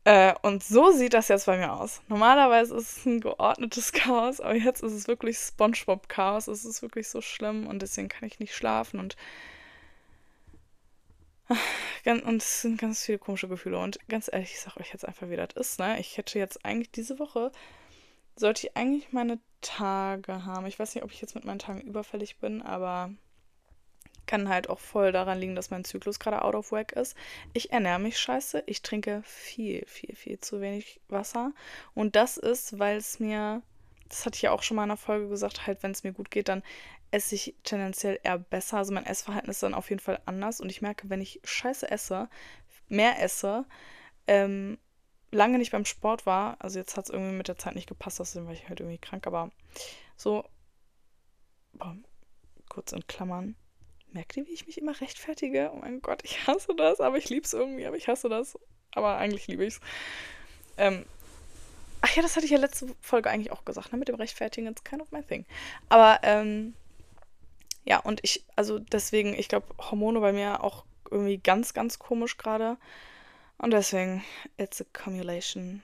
[0.04, 2.02] Äh, und so sieht das jetzt bei mir aus.
[2.08, 6.46] Normalerweise ist es ein geordnetes Chaos, aber jetzt ist es wirklich SpongeBob-Chaos.
[6.48, 9.16] Es ist wirklich so schlimm und deswegen kann ich nicht schlafen und.
[12.06, 13.78] Und es sind ganz viele komische Gefühle.
[13.78, 15.98] Und ganz ehrlich, ich sag euch jetzt einfach, wie das ist, ne?
[15.98, 17.50] Ich hätte jetzt eigentlich diese Woche,
[18.36, 20.66] sollte ich eigentlich meine Tage haben.
[20.66, 23.10] Ich weiß nicht, ob ich jetzt mit meinen Tagen überfällig bin, aber
[24.26, 27.16] kann halt auch voll daran liegen, dass mein Zyklus gerade out of whack ist.
[27.52, 28.62] Ich ernähre mich scheiße.
[28.66, 31.52] Ich trinke viel, viel, viel zu wenig Wasser.
[31.94, 33.62] Und das ist, weil es mir,
[34.08, 36.12] das hatte ich ja auch schon mal in einer Folge gesagt, halt, wenn es mir
[36.12, 36.62] gut geht, dann
[37.10, 38.78] esse ich tendenziell eher besser.
[38.78, 40.60] Also mein Essverhalten ist dann auf jeden Fall anders.
[40.60, 42.28] Und ich merke, wenn ich scheiße esse,
[42.88, 43.66] mehr esse,
[44.26, 44.78] ähm,
[45.34, 48.20] lange nicht beim Sport war, also jetzt hat es irgendwie mit der Zeit nicht gepasst,
[48.20, 49.50] außerdem war ich halt irgendwie krank, aber
[50.16, 50.44] so,
[51.74, 51.96] boah,
[52.68, 53.56] kurz in Klammern,
[54.14, 55.72] Merkt ihr, wie ich mich immer rechtfertige?
[55.74, 58.56] Oh mein Gott, ich hasse das, aber ich liebe es irgendwie, aber ich hasse das.
[58.92, 59.80] Aber eigentlich liebe ich es.
[60.76, 61.04] Ähm,
[62.00, 63.98] ach ja, das hatte ich ja letzte Folge eigentlich auch gesagt, ne?
[63.98, 65.44] Mit dem Rechtfertigen, it's kind of my thing.
[65.88, 66.74] Aber, ähm,
[67.84, 72.36] ja, und ich, also deswegen, ich glaube, Hormone bei mir auch irgendwie ganz, ganz komisch
[72.36, 72.76] gerade.
[73.58, 74.22] Und deswegen,
[74.58, 75.82] it's a cumulation.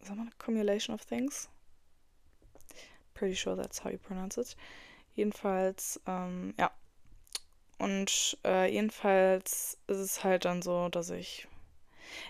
[0.00, 1.50] Sag mal, cumulation of things?
[3.12, 4.56] Pretty sure that's how you pronounce it.
[5.14, 6.70] Jedenfalls, ähm, ja.
[7.80, 11.48] Und äh, jedenfalls ist es halt dann so, dass ich.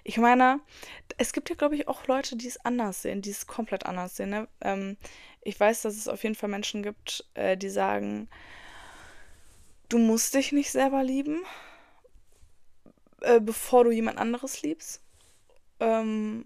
[0.04, 0.60] Ich meine,
[1.16, 4.14] es gibt ja, glaube ich, auch Leute, die es anders sehen, die es komplett anders
[4.14, 4.30] sehen.
[4.30, 4.48] Ne?
[4.60, 4.96] Ähm,
[5.42, 8.28] ich weiß, dass es auf jeden Fall Menschen gibt, äh, die sagen,
[9.88, 11.42] du musst dich nicht selber lieben,
[13.22, 15.02] äh, bevor du jemand anderes liebst.
[15.80, 16.44] Ähm,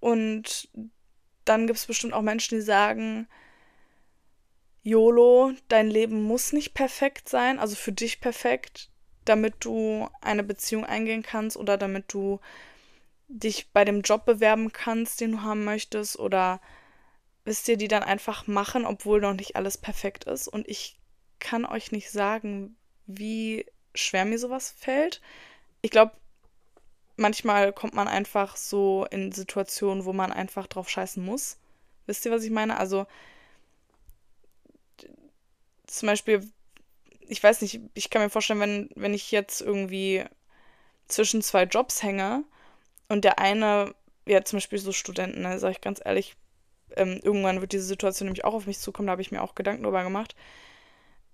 [0.00, 0.68] und
[1.44, 3.28] dann gibt es bestimmt auch Menschen, die sagen,
[4.82, 8.88] YOLO, dein Leben muss nicht perfekt sein, also für dich perfekt,
[9.24, 12.40] damit du eine Beziehung eingehen kannst oder damit du
[13.28, 16.60] dich bei dem Job bewerben kannst, den du haben möchtest oder
[17.44, 20.48] wisst ihr, die dann einfach machen, obwohl noch nicht alles perfekt ist.
[20.48, 20.98] Und ich
[21.38, 22.76] kann euch nicht sagen,
[23.06, 25.20] wie schwer mir sowas fällt.
[25.82, 26.12] Ich glaube,
[27.16, 31.58] manchmal kommt man einfach so in Situationen, wo man einfach drauf scheißen muss.
[32.06, 32.78] Wisst ihr, was ich meine?
[32.78, 33.06] Also
[35.90, 36.48] zum Beispiel,
[37.28, 40.24] ich weiß nicht, ich kann mir vorstellen, wenn, wenn ich jetzt irgendwie
[41.08, 42.44] zwischen zwei Jobs hänge
[43.08, 43.94] und der eine,
[44.26, 46.36] ja, zum Beispiel so Studenten, ne, sage ich ganz ehrlich,
[46.96, 49.54] ähm, irgendwann wird diese Situation nämlich auch auf mich zukommen, da habe ich mir auch
[49.54, 50.34] Gedanken darüber gemacht,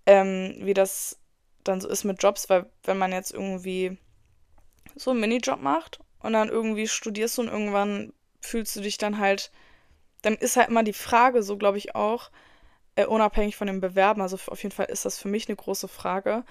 [0.07, 1.19] ähm, wie das
[1.65, 3.99] dann so ist mit Jobs, weil wenn man jetzt irgendwie
[4.95, 9.19] so einen Minijob macht und dann irgendwie studierst du und irgendwann fühlst du dich dann
[9.19, 9.51] halt,
[10.23, 12.31] dann ist halt immer die Frage, so glaube ich auch,
[12.97, 15.88] äh, unabhängig von dem Bewerben, also auf jeden Fall ist das für mich eine große
[15.88, 16.44] Frage,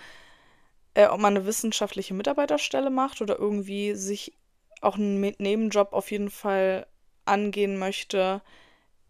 [0.94, 4.34] äh, ob man eine wissenschaftliche Mitarbeiterstelle macht oder irgendwie sich
[4.82, 6.86] auch einen Nebenjob auf jeden Fall
[7.26, 8.42] angehen möchte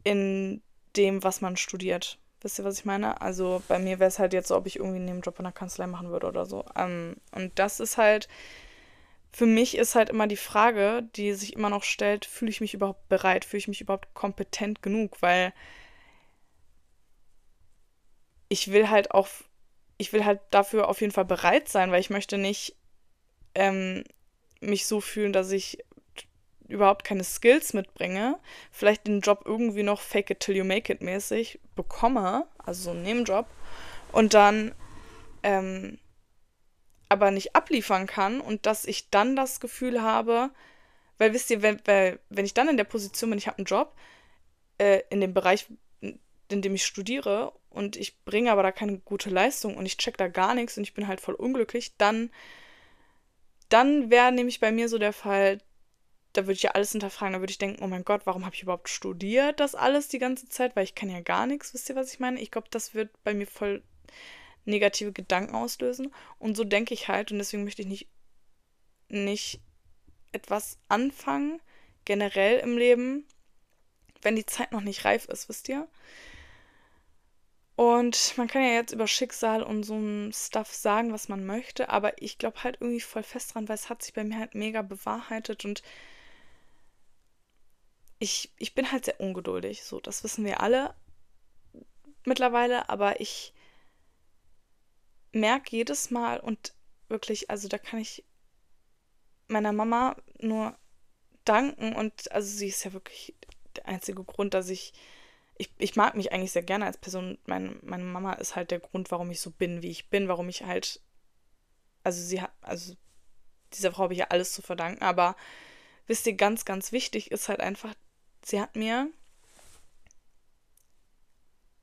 [0.03, 0.61] in
[0.95, 2.17] dem, was man studiert.
[2.41, 3.21] Wisst ihr, was ich meine?
[3.21, 5.51] Also bei mir wäre es halt jetzt so, ob ich irgendwie einen Nebenjob in der
[5.51, 6.63] Kanzlei machen würde oder so.
[6.77, 8.29] Ähm, und das ist halt,
[9.31, 12.73] für mich ist halt immer die Frage, die sich immer noch stellt, fühle ich mich
[12.73, 15.53] überhaupt bereit, fühle ich mich überhaupt kompetent genug, weil
[18.55, 19.27] ich will halt auch,
[19.97, 22.77] ich will halt dafür auf jeden Fall bereit sein, weil ich möchte nicht
[23.53, 24.05] ähm,
[24.61, 25.83] mich so fühlen, dass ich
[26.69, 28.39] überhaupt keine Skills mitbringe,
[28.71, 32.91] vielleicht den Job irgendwie noch fake it till you make it mäßig bekomme, also so
[32.91, 33.45] einen Nebenjob,
[34.13, 34.73] und dann
[35.43, 35.99] ähm,
[37.09, 40.49] aber nicht abliefern kann und dass ich dann das Gefühl habe,
[41.17, 43.65] weil wisst ihr, wenn, weil, wenn ich dann in der Position bin, ich habe einen
[43.65, 43.97] Job
[44.77, 45.67] äh, in dem Bereich,
[45.99, 50.17] in dem ich studiere und ich bringe aber da keine gute Leistung und ich check
[50.17, 52.31] da gar nichts und ich bin halt voll unglücklich, dann,
[53.69, 55.59] dann wäre nämlich bei mir so der Fall,
[56.31, 58.55] da würde ich ja alles hinterfragen, da würde ich denken, oh mein Gott, warum habe
[58.55, 61.89] ich überhaupt studiert das alles die ganze Zeit, weil ich kann ja gar nichts, wisst
[61.89, 62.39] ihr, was ich meine?
[62.39, 63.83] Ich glaube, das wird bei mir voll
[64.63, 68.07] negative Gedanken auslösen und so denke ich halt und deswegen möchte ich nicht,
[69.09, 69.59] nicht
[70.31, 71.61] etwas anfangen,
[72.05, 73.25] generell im Leben,
[74.21, 75.87] wenn die Zeit noch nicht reif ist, wisst ihr?
[77.75, 81.89] Und man kann ja jetzt über Schicksal und so ein Stuff sagen, was man möchte,
[81.89, 84.55] aber ich glaube halt irgendwie voll fest dran, weil es hat sich bei mir halt
[84.55, 85.83] mega bewahrheitet und
[88.19, 89.83] ich, ich bin halt sehr ungeduldig.
[89.83, 90.95] So, das wissen wir alle
[92.23, 93.53] mittlerweile, aber ich
[95.33, 96.73] merke jedes Mal und
[97.09, 98.23] wirklich, also da kann ich
[99.47, 100.77] meiner Mama nur
[101.43, 103.35] danken und also sie ist ja wirklich
[103.75, 104.93] der einzige Grund, dass ich
[105.57, 107.37] ich, ich mag mich eigentlich sehr gerne als Person.
[107.45, 110.49] Meine, meine Mama ist halt der Grund, warum ich so bin, wie ich bin, warum
[110.49, 111.01] ich halt.
[112.03, 112.95] Also sie hat, also
[113.73, 115.35] dieser Frau habe ich ja alles zu verdanken, aber
[116.07, 117.93] wisst ihr, ganz, ganz wichtig ist halt einfach,
[118.43, 119.09] sie hat mir,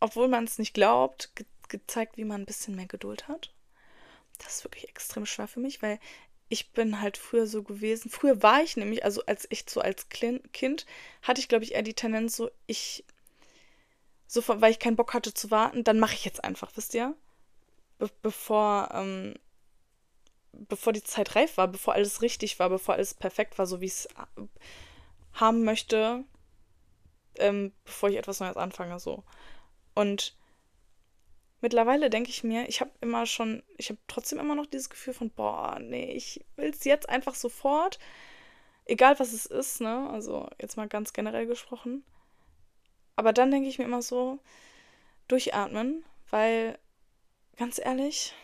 [0.01, 3.55] obwohl man es nicht glaubt, ge gezeigt, wie man ein bisschen mehr Geduld hat.
[4.37, 5.99] Das ist wirklich extrem schwer für mich, weil
[6.51, 8.11] ich bin halt früher so gewesen.
[8.11, 10.85] Früher war ich nämlich, also als ich so als Kind,
[11.23, 13.07] hatte ich, glaube ich, eher die Tendenz so, ich
[14.33, 17.15] so, weil ich keinen Bock hatte zu warten, dann mache ich jetzt einfach, wisst ihr?
[17.99, 19.35] Be bevor, ähm,
[20.53, 23.87] bevor die Zeit reif war, bevor alles richtig war, bevor alles perfekt war, so wie
[23.87, 24.47] ich es äh,
[25.35, 26.25] haben möchte,
[27.37, 29.23] ähm, bevor ich etwas Neues anfange, so.
[29.95, 30.35] Und
[31.61, 35.13] mittlerweile denke ich mir, ich habe immer schon, ich habe trotzdem immer noch dieses Gefühl
[35.13, 37.99] von, boah, nee, ich will es jetzt einfach sofort,
[38.87, 40.09] egal was es ist, ne?
[40.11, 42.03] Also jetzt mal ganz generell gesprochen.
[43.17, 44.39] Aber dann denke ich mir immer so,
[45.29, 46.79] durchatmen, weil
[47.57, 48.35] ganz ehrlich,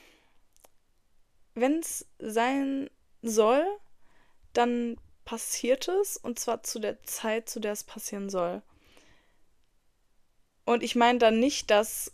[1.55, 2.89] wenn es sein
[3.23, 3.64] soll,
[4.53, 8.62] dann passiert es und zwar zu der Zeit, zu der es passieren soll.
[10.64, 12.12] Und ich meine dann nicht, dass.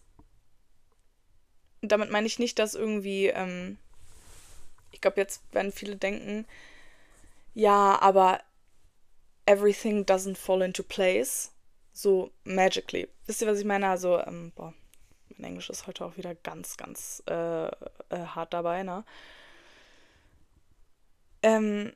[1.83, 3.27] Damit meine ich nicht, dass irgendwie.
[3.27, 3.79] Ähm,
[4.93, 6.47] ich glaube, jetzt werden viele denken,
[7.53, 8.41] ja, aber
[9.45, 11.51] everything doesn't fall into place.
[11.95, 13.09] So magically.
[13.27, 13.89] Wisst ihr, was ich meine?
[13.89, 14.75] Also, ähm, boah,
[15.37, 17.71] mein Englisch ist heute auch wieder ganz, ganz äh, äh,
[18.11, 19.05] hart dabei, ne?
[21.43, 21.93] Ähm,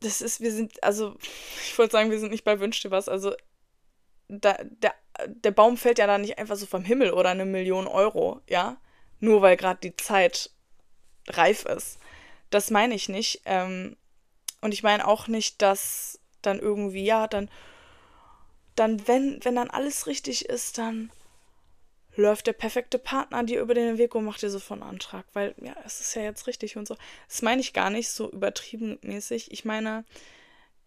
[0.00, 1.16] das ist, wir sind, also,
[1.64, 3.08] ich wollte sagen, wir sind nicht bei Wünsch dir was.
[3.08, 3.34] Also,
[4.28, 4.94] da, der,
[5.26, 8.76] der Baum fällt ja da nicht einfach so vom Himmel oder eine Million Euro, ja?
[9.20, 10.50] Nur weil gerade die Zeit
[11.28, 11.98] reif ist.
[12.50, 13.40] Das meine ich nicht.
[13.46, 13.96] Ähm,
[14.60, 17.50] und ich meine auch nicht, dass dann irgendwie, ja, dann,
[18.80, 21.12] dann, wenn, wenn dann alles richtig ist, dann
[22.16, 25.54] läuft der perfekte Partner dir über den Weg und macht dir sofort einen Antrag, weil
[25.60, 26.96] ja, es ist ja jetzt richtig und so.
[27.28, 29.52] Das meine ich gar nicht so übertrieben mäßig.
[29.52, 30.06] Ich meine,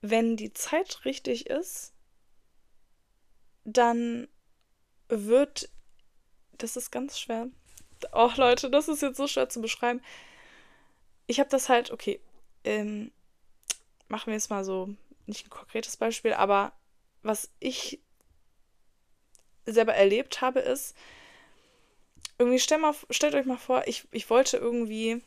[0.02, 1.94] wenn die Zeit richtig ist,
[3.64, 4.28] dann
[5.08, 5.70] wird,
[6.58, 7.48] das ist ganz schwer.
[8.12, 10.02] Oh Leute, das ist jetzt so schwer zu beschreiben.
[11.28, 12.20] Ich habe das halt, okay,
[12.64, 13.12] ähm,
[14.08, 14.90] machen wir jetzt mal so,
[15.28, 16.74] nicht ein konkretes Beispiel, aber
[17.24, 18.00] was ich
[19.66, 20.96] selber erlebt habe, ist,
[22.38, 25.22] irgendwie stell mal, stellt euch mal vor, ich, ich wollte irgendwie.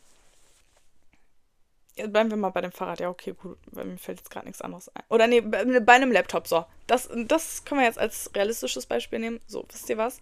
[1.97, 3.01] Ja, bleiben wir mal bei dem Fahrrad.
[3.01, 3.59] Ja, okay, gut.
[3.73, 5.03] Mir fällt jetzt gerade nichts anderes ein.
[5.09, 6.47] Oder nee, bei, bei einem Laptop.
[6.47, 6.67] So.
[6.87, 9.41] Das, das können wir jetzt als realistisches Beispiel nehmen.
[9.47, 10.21] So, wisst ihr was?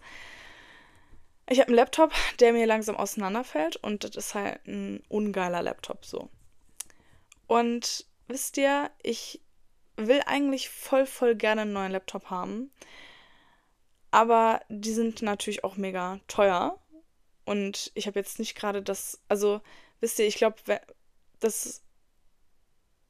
[1.49, 6.05] Ich habe einen Laptop, der mir langsam auseinanderfällt und das ist halt ein ungeiler Laptop
[6.05, 6.29] so.
[7.45, 9.41] Und wisst ihr, ich
[9.97, 12.71] will eigentlich voll, voll gerne einen neuen Laptop haben.
[14.11, 16.79] Aber die sind natürlich auch mega teuer.
[17.45, 19.61] Und ich habe jetzt nicht gerade das, also
[19.99, 20.57] wisst ihr, ich glaube,
[21.39, 21.81] das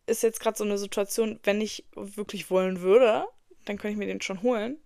[0.07, 3.27] ist jetzt gerade so eine Situation, wenn ich wirklich wollen würde,
[3.65, 4.77] dann könnte ich mir den schon holen.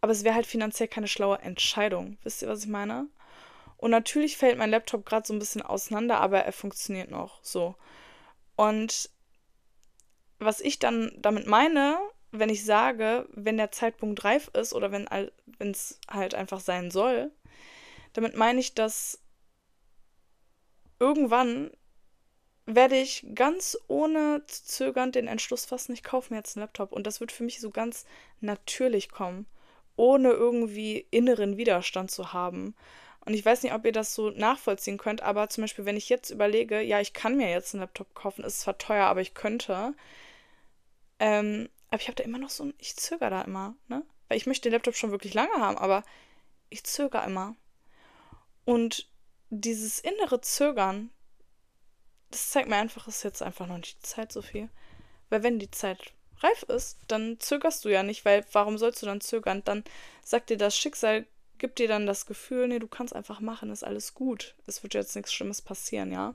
[0.00, 2.18] Aber es wäre halt finanziell keine schlaue Entscheidung.
[2.22, 3.06] Wisst ihr, was ich meine?
[3.76, 7.74] Und natürlich fällt mein Laptop gerade so ein bisschen auseinander, aber er funktioniert noch so.
[8.54, 9.10] Und
[10.44, 11.98] was ich dann damit meine,
[12.30, 15.06] wenn ich sage, wenn der Zeitpunkt reif ist oder wenn
[15.58, 17.30] es halt einfach sein soll,
[18.12, 19.20] damit meine ich, dass
[20.98, 21.70] irgendwann
[22.66, 26.92] werde ich ganz ohne zu zögern den Entschluss fassen, ich kaufe mir jetzt einen Laptop.
[26.92, 28.06] Und das wird für mich so ganz
[28.40, 29.46] natürlich kommen,
[29.96, 32.74] ohne irgendwie inneren Widerstand zu haben.
[33.24, 36.08] Und ich weiß nicht, ob ihr das so nachvollziehen könnt, aber zum Beispiel, wenn ich
[36.08, 39.34] jetzt überlege, ja, ich kann mir jetzt einen Laptop kaufen, ist zwar teuer, aber ich
[39.34, 39.94] könnte,
[41.22, 44.04] ähm, aber ich habe da immer noch so ein, ich zögere da immer, ne?
[44.26, 46.02] Weil ich möchte den Laptop schon wirklich lange haben, aber
[46.68, 47.54] ich zögere immer.
[48.64, 49.08] Und
[49.50, 51.10] dieses innere Zögern,
[52.32, 54.68] das zeigt mir einfach, ist jetzt einfach noch nicht die Zeit so viel.
[55.30, 59.06] Weil wenn die Zeit reif ist, dann zögerst du ja nicht, weil warum sollst du
[59.06, 59.62] dann zögern?
[59.64, 59.84] Dann
[60.24, 61.24] sagt dir das Schicksal,
[61.58, 64.56] gibt dir dann das Gefühl, nee, du kannst einfach machen, ist alles gut.
[64.66, 66.34] Es wird jetzt nichts Schlimmes passieren, ja.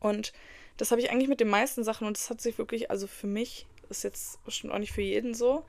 [0.00, 0.32] Und
[0.78, 3.26] das habe ich eigentlich mit den meisten Sachen und das hat sich wirklich, also für
[3.26, 5.66] mich ist jetzt bestimmt auch nicht für jeden so.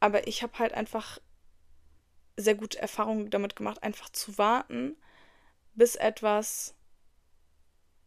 [0.00, 1.18] Aber ich habe halt einfach
[2.36, 4.96] sehr gute Erfahrungen damit gemacht, einfach zu warten,
[5.74, 6.74] bis etwas,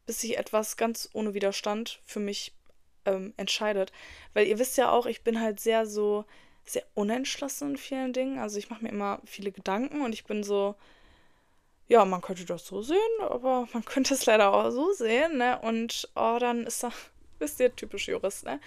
[0.06, 2.54] bis sich etwas ganz ohne Widerstand für mich
[3.06, 3.92] ähm, entscheidet.
[4.34, 6.26] Weil ihr wisst ja auch, ich bin halt sehr so,
[6.66, 8.38] sehr unentschlossen in vielen Dingen.
[8.38, 10.76] Also ich mache mir immer viele Gedanken und ich bin so,
[11.90, 15.60] ja, man könnte das so sehen, aber man könnte es leider auch so sehen, ne?
[15.60, 16.92] Und oh, dann ist da
[17.40, 18.60] Wisst ihr, typisch Jurist, ne?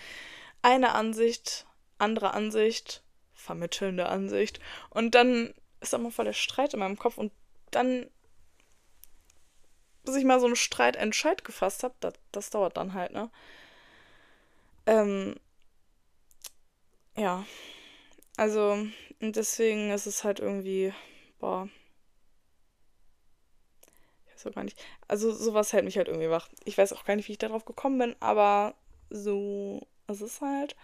[0.63, 1.67] Eine Ansicht,
[1.99, 3.03] andere Ansicht,
[3.35, 4.61] vermittelnde Ansicht.
[4.91, 7.33] Und dann ist da mal voll der Streit in meinem Kopf und
[7.71, 8.07] dann,
[10.05, 13.31] bis ich mal so einen Streitentscheid gefasst habe, das, das dauert dann halt, ne?
[14.87, 15.37] Ähm,
[17.17, 17.45] ja.
[18.37, 18.87] Also,
[19.21, 20.95] deswegen ist es halt irgendwie,
[21.39, 21.69] boah,
[24.43, 24.79] so nicht.
[25.09, 26.49] Also sowas hält mich halt irgendwie wach.
[26.65, 28.75] Ich weiß auch gar nicht, wie ich darauf gekommen bin, aber
[29.11, 30.77] so ist es halt.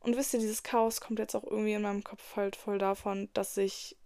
[0.00, 3.28] Und wisst ihr, dieses Chaos kommt jetzt auch irgendwie in meinem Kopf halt voll davon,
[3.32, 3.96] dass ich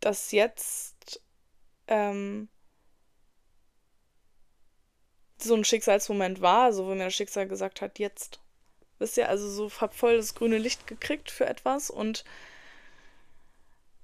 [0.00, 1.22] dass jetzt
[1.86, 2.48] ähm,
[5.38, 8.40] so ein Schicksalsmoment war, so wo mir das Schicksal gesagt hat, jetzt.
[8.98, 12.24] Wisst ihr, also so hab voll das grüne Licht gekriegt für etwas und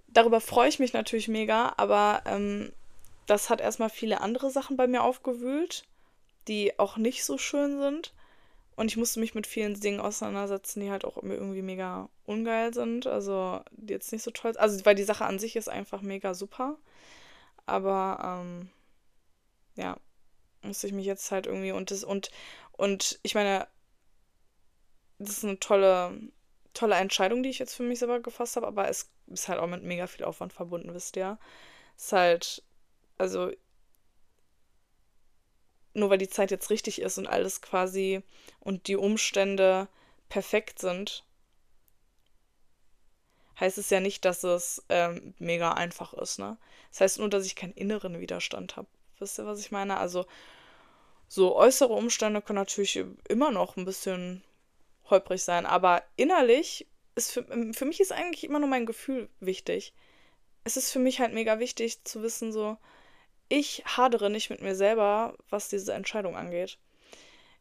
[0.09, 2.73] darüber freue ich mich natürlich mega, aber ähm,
[3.27, 5.85] das hat erstmal viele andere Sachen bei mir aufgewühlt,
[6.49, 8.15] die auch nicht so schön sind.
[8.77, 13.09] Und ich musste mich mit vielen Dingen auseinandersetzen, die halt auch irgendwie mega ungeil sind.
[13.09, 14.61] Also, die jetzt nicht so toll sind.
[14.61, 16.77] Also, weil die Sache an sich ist einfach mega super.
[17.67, 18.71] Aber, ähm,
[19.77, 19.99] ja,
[20.63, 22.31] musste ich mich jetzt halt irgendwie und das, und,
[22.73, 23.67] und ich meine,
[25.19, 26.19] das ist eine tolle,
[26.79, 29.67] tolle Entscheidung, die ich jetzt für mich selber gefasst habe, aber es ist halt auch
[29.67, 31.39] mit mega viel Aufwand verbunden, wisst ihr.
[31.97, 32.63] Es ist halt,
[33.19, 33.51] also
[35.95, 38.23] nur weil die Zeit jetzt richtig ist und alles quasi
[38.61, 39.89] und die Umstände
[40.29, 41.25] perfekt sind,
[43.59, 46.59] heißt es ja nicht, dass es ähm, mega einfach ist, ne?
[46.91, 48.87] Das heißt nur, dass ich keinen inneren Widerstand habe.
[49.19, 49.97] Wisst ihr, was ich meine?
[49.97, 50.27] Also,
[51.27, 54.45] so äußere Umstände können natürlich immer noch ein bisschen
[55.11, 59.93] holprig sein, aber innerlich ist für, für mich ist eigentlich immer nur mein Gefühl wichtig.
[60.65, 62.77] Es ist für mich halt mega wichtig zu wissen, so,
[63.49, 66.79] ich hadere nicht mit mir selber, was diese Entscheidung angeht.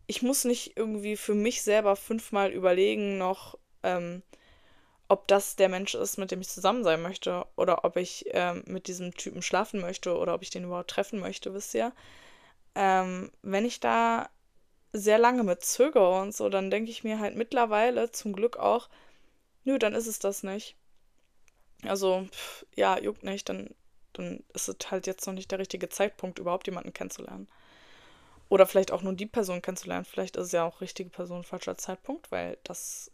[0.06, 4.24] Ich muss nicht irgendwie für mich selber fünfmal überlegen noch, ähm,
[5.10, 8.64] ob das der Mensch ist, mit dem ich zusammen sein möchte oder ob ich ähm,
[8.68, 11.94] mit diesem Typen schlafen möchte oder ob ich den überhaupt treffen möchte, wisst ihr.
[12.76, 14.30] Ähm, wenn ich da
[14.94, 18.90] sehr lange mit zögere und so, dann denke ich mir halt mittlerweile zum Glück auch,
[19.64, 20.76] nö, dann ist es das nicht.
[21.84, 23.76] Also, pff, ja, juckt nicht, dann,
[24.14, 27.48] dann ist es halt jetzt noch nicht der richtige Zeitpunkt, überhaupt jemanden kennenzulernen.
[28.50, 30.06] Oder vielleicht auch nur die Person kennenzulernen.
[30.06, 33.12] Vielleicht ist es ja auch richtige Person falscher Zeitpunkt, weil das,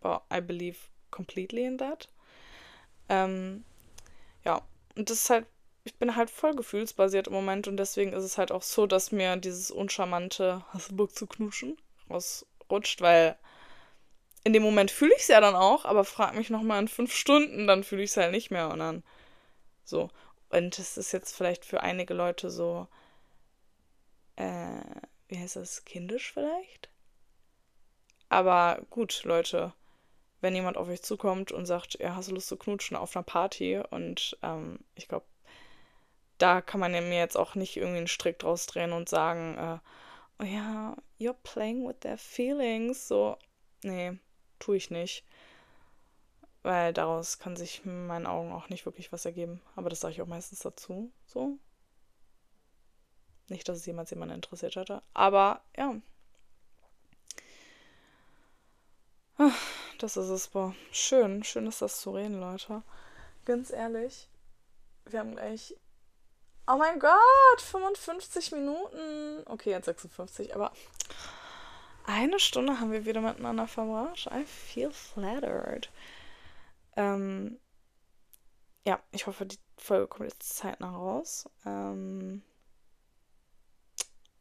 [0.00, 0.78] well, I believe
[1.10, 2.08] completely in that.
[3.08, 3.64] Ähm,
[4.44, 4.62] ja,
[4.96, 5.46] und das ist halt,
[5.84, 9.12] ich bin halt voll gefühlsbasiert im Moment und deswegen ist es halt auch so, dass
[9.12, 11.76] mir dieses uncharmante Bock zu knuschen
[12.10, 13.36] rausrutscht, weil
[14.44, 17.14] in dem Moment fühle ich es ja dann auch, aber frag mich nochmal in fünf
[17.14, 19.02] Stunden, dann fühle ich es halt nicht mehr und dann
[19.84, 20.10] so.
[20.50, 22.86] Und das ist jetzt vielleicht für einige Leute so,
[24.36, 24.80] äh,
[25.28, 26.88] wie heißt das, kindisch vielleicht?
[28.28, 29.72] Aber gut, Leute,
[30.40, 33.22] wenn jemand auf euch zukommt und sagt, ja, hast du Lust zu knutschen auf einer
[33.22, 33.80] Party?
[33.90, 35.24] Und ähm, ich glaube,
[36.44, 39.78] da kann man mir jetzt auch nicht irgendwie einen Strick draus drehen und sagen, äh,
[40.42, 43.08] oh ja, you're playing with their feelings.
[43.08, 43.38] So,
[43.82, 44.18] nee,
[44.58, 45.24] tue ich nicht.
[46.62, 49.62] Weil daraus kann sich in meinen Augen auch nicht wirklich was ergeben.
[49.74, 51.10] Aber das sage ich auch meistens dazu.
[51.24, 51.56] So.
[53.48, 55.02] Nicht, dass es jemals jemanden interessiert hätte.
[55.14, 55.96] Aber ja.
[59.98, 60.74] Das ist es, boah.
[60.92, 62.82] Schön, schön ist das zu reden, Leute.
[63.46, 64.28] Ganz ehrlich,
[65.06, 65.74] wir haben gleich.
[66.66, 69.42] Oh mein Gott, 55 Minuten.
[69.46, 70.72] Okay, jetzt 56, aber
[72.06, 74.28] eine Stunde haben wir wieder miteinander verbracht.
[74.32, 75.90] I feel flattered.
[76.96, 77.58] Ähm,
[78.86, 81.48] ja, ich hoffe, die Folge kommt jetzt zeitnah raus.
[81.66, 82.42] Ähm,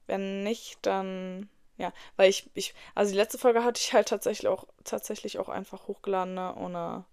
[0.07, 4.47] wenn nicht, dann ja, weil ich, ich, also die letzte Folge hatte ich halt tatsächlich
[4.47, 7.05] auch, tatsächlich auch einfach hochgeladen, ne, ohne,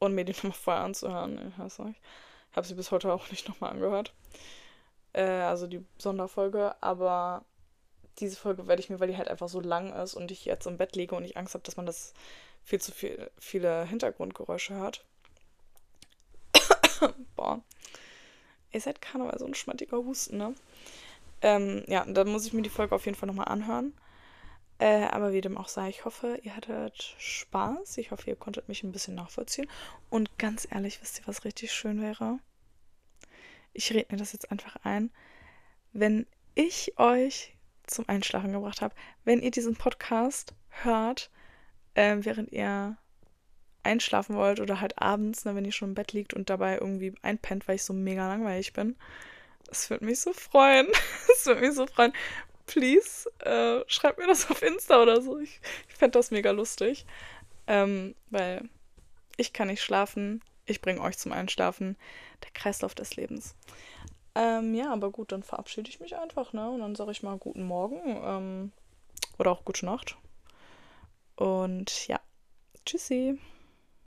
[0.00, 1.52] ohne mir die nochmal vorher anzuhören.
[1.52, 2.00] Ich weiß nicht.
[2.54, 4.12] Habe sie bis heute auch nicht nochmal angehört.
[5.12, 7.44] Äh, also die Sonderfolge, aber
[8.18, 10.66] diese Folge werde ich mir, weil die halt einfach so lang ist und ich jetzt
[10.66, 12.12] im Bett liege und ich Angst habe, dass man das
[12.62, 15.04] viel zu viel, viele Hintergrundgeräusche hört.
[17.36, 17.60] Boah.
[18.70, 20.54] Ihr seid Karneval so ein schmattiger Husten, ne?
[21.42, 23.92] Ähm, ja, dann muss ich mir die Folge auf jeden Fall nochmal anhören.
[24.82, 27.98] Äh, aber wie dem auch sei, ich hoffe, ihr hattet Spaß.
[27.98, 29.68] Ich hoffe, ihr konntet mich ein bisschen nachvollziehen.
[30.10, 32.40] Und ganz ehrlich, wisst ihr, was richtig schön wäre?
[33.72, 35.12] Ich rede mir das jetzt einfach ein.
[35.92, 36.26] Wenn
[36.56, 37.56] ich euch
[37.86, 40.52] zum Einschlafen gebracht habe, wenn ihr diesen Podcast
[40.82, 41.30] hört,
[41.94, 42.96] äh, während ihr
[43.84, 47.14] einschlafen wollt oder halt abends, ne, wenn ihr schon im Bett liegt und dabei irgendwie
[47.22, 48.96] einpennt, weil ich so mega langweilig bin,
[49.70, 50.88] es würde mich so freuen.
[51.28, 52.12] Es würde mich so freuen.
[52.66, 55.38] Please, äh, schreibt mir das auf Insta oder so.
[55.38, 57.06] Ich, ich fände das mega lustig.
[57.66, 58.68] Ähm, weil
[59.36, 60.42] ich kann nicht schlafen.
[60.66, 61.96] Ich bringe euch zum Einschlafen.
[62.42, 63.56] Der Kreislauf des Lebens.
[64.34, 66.70] Ähm, ja, aber gut, dann verabschiede ich mich einfach, ne?
[66.70, 68.72] Und dann sage ich mal guten Morgen ähm,
[69.38, 70.16] oder auch gute Nacht.
[71.36, 72.20] Und ja,
[72.86, 73.38] tschüssi.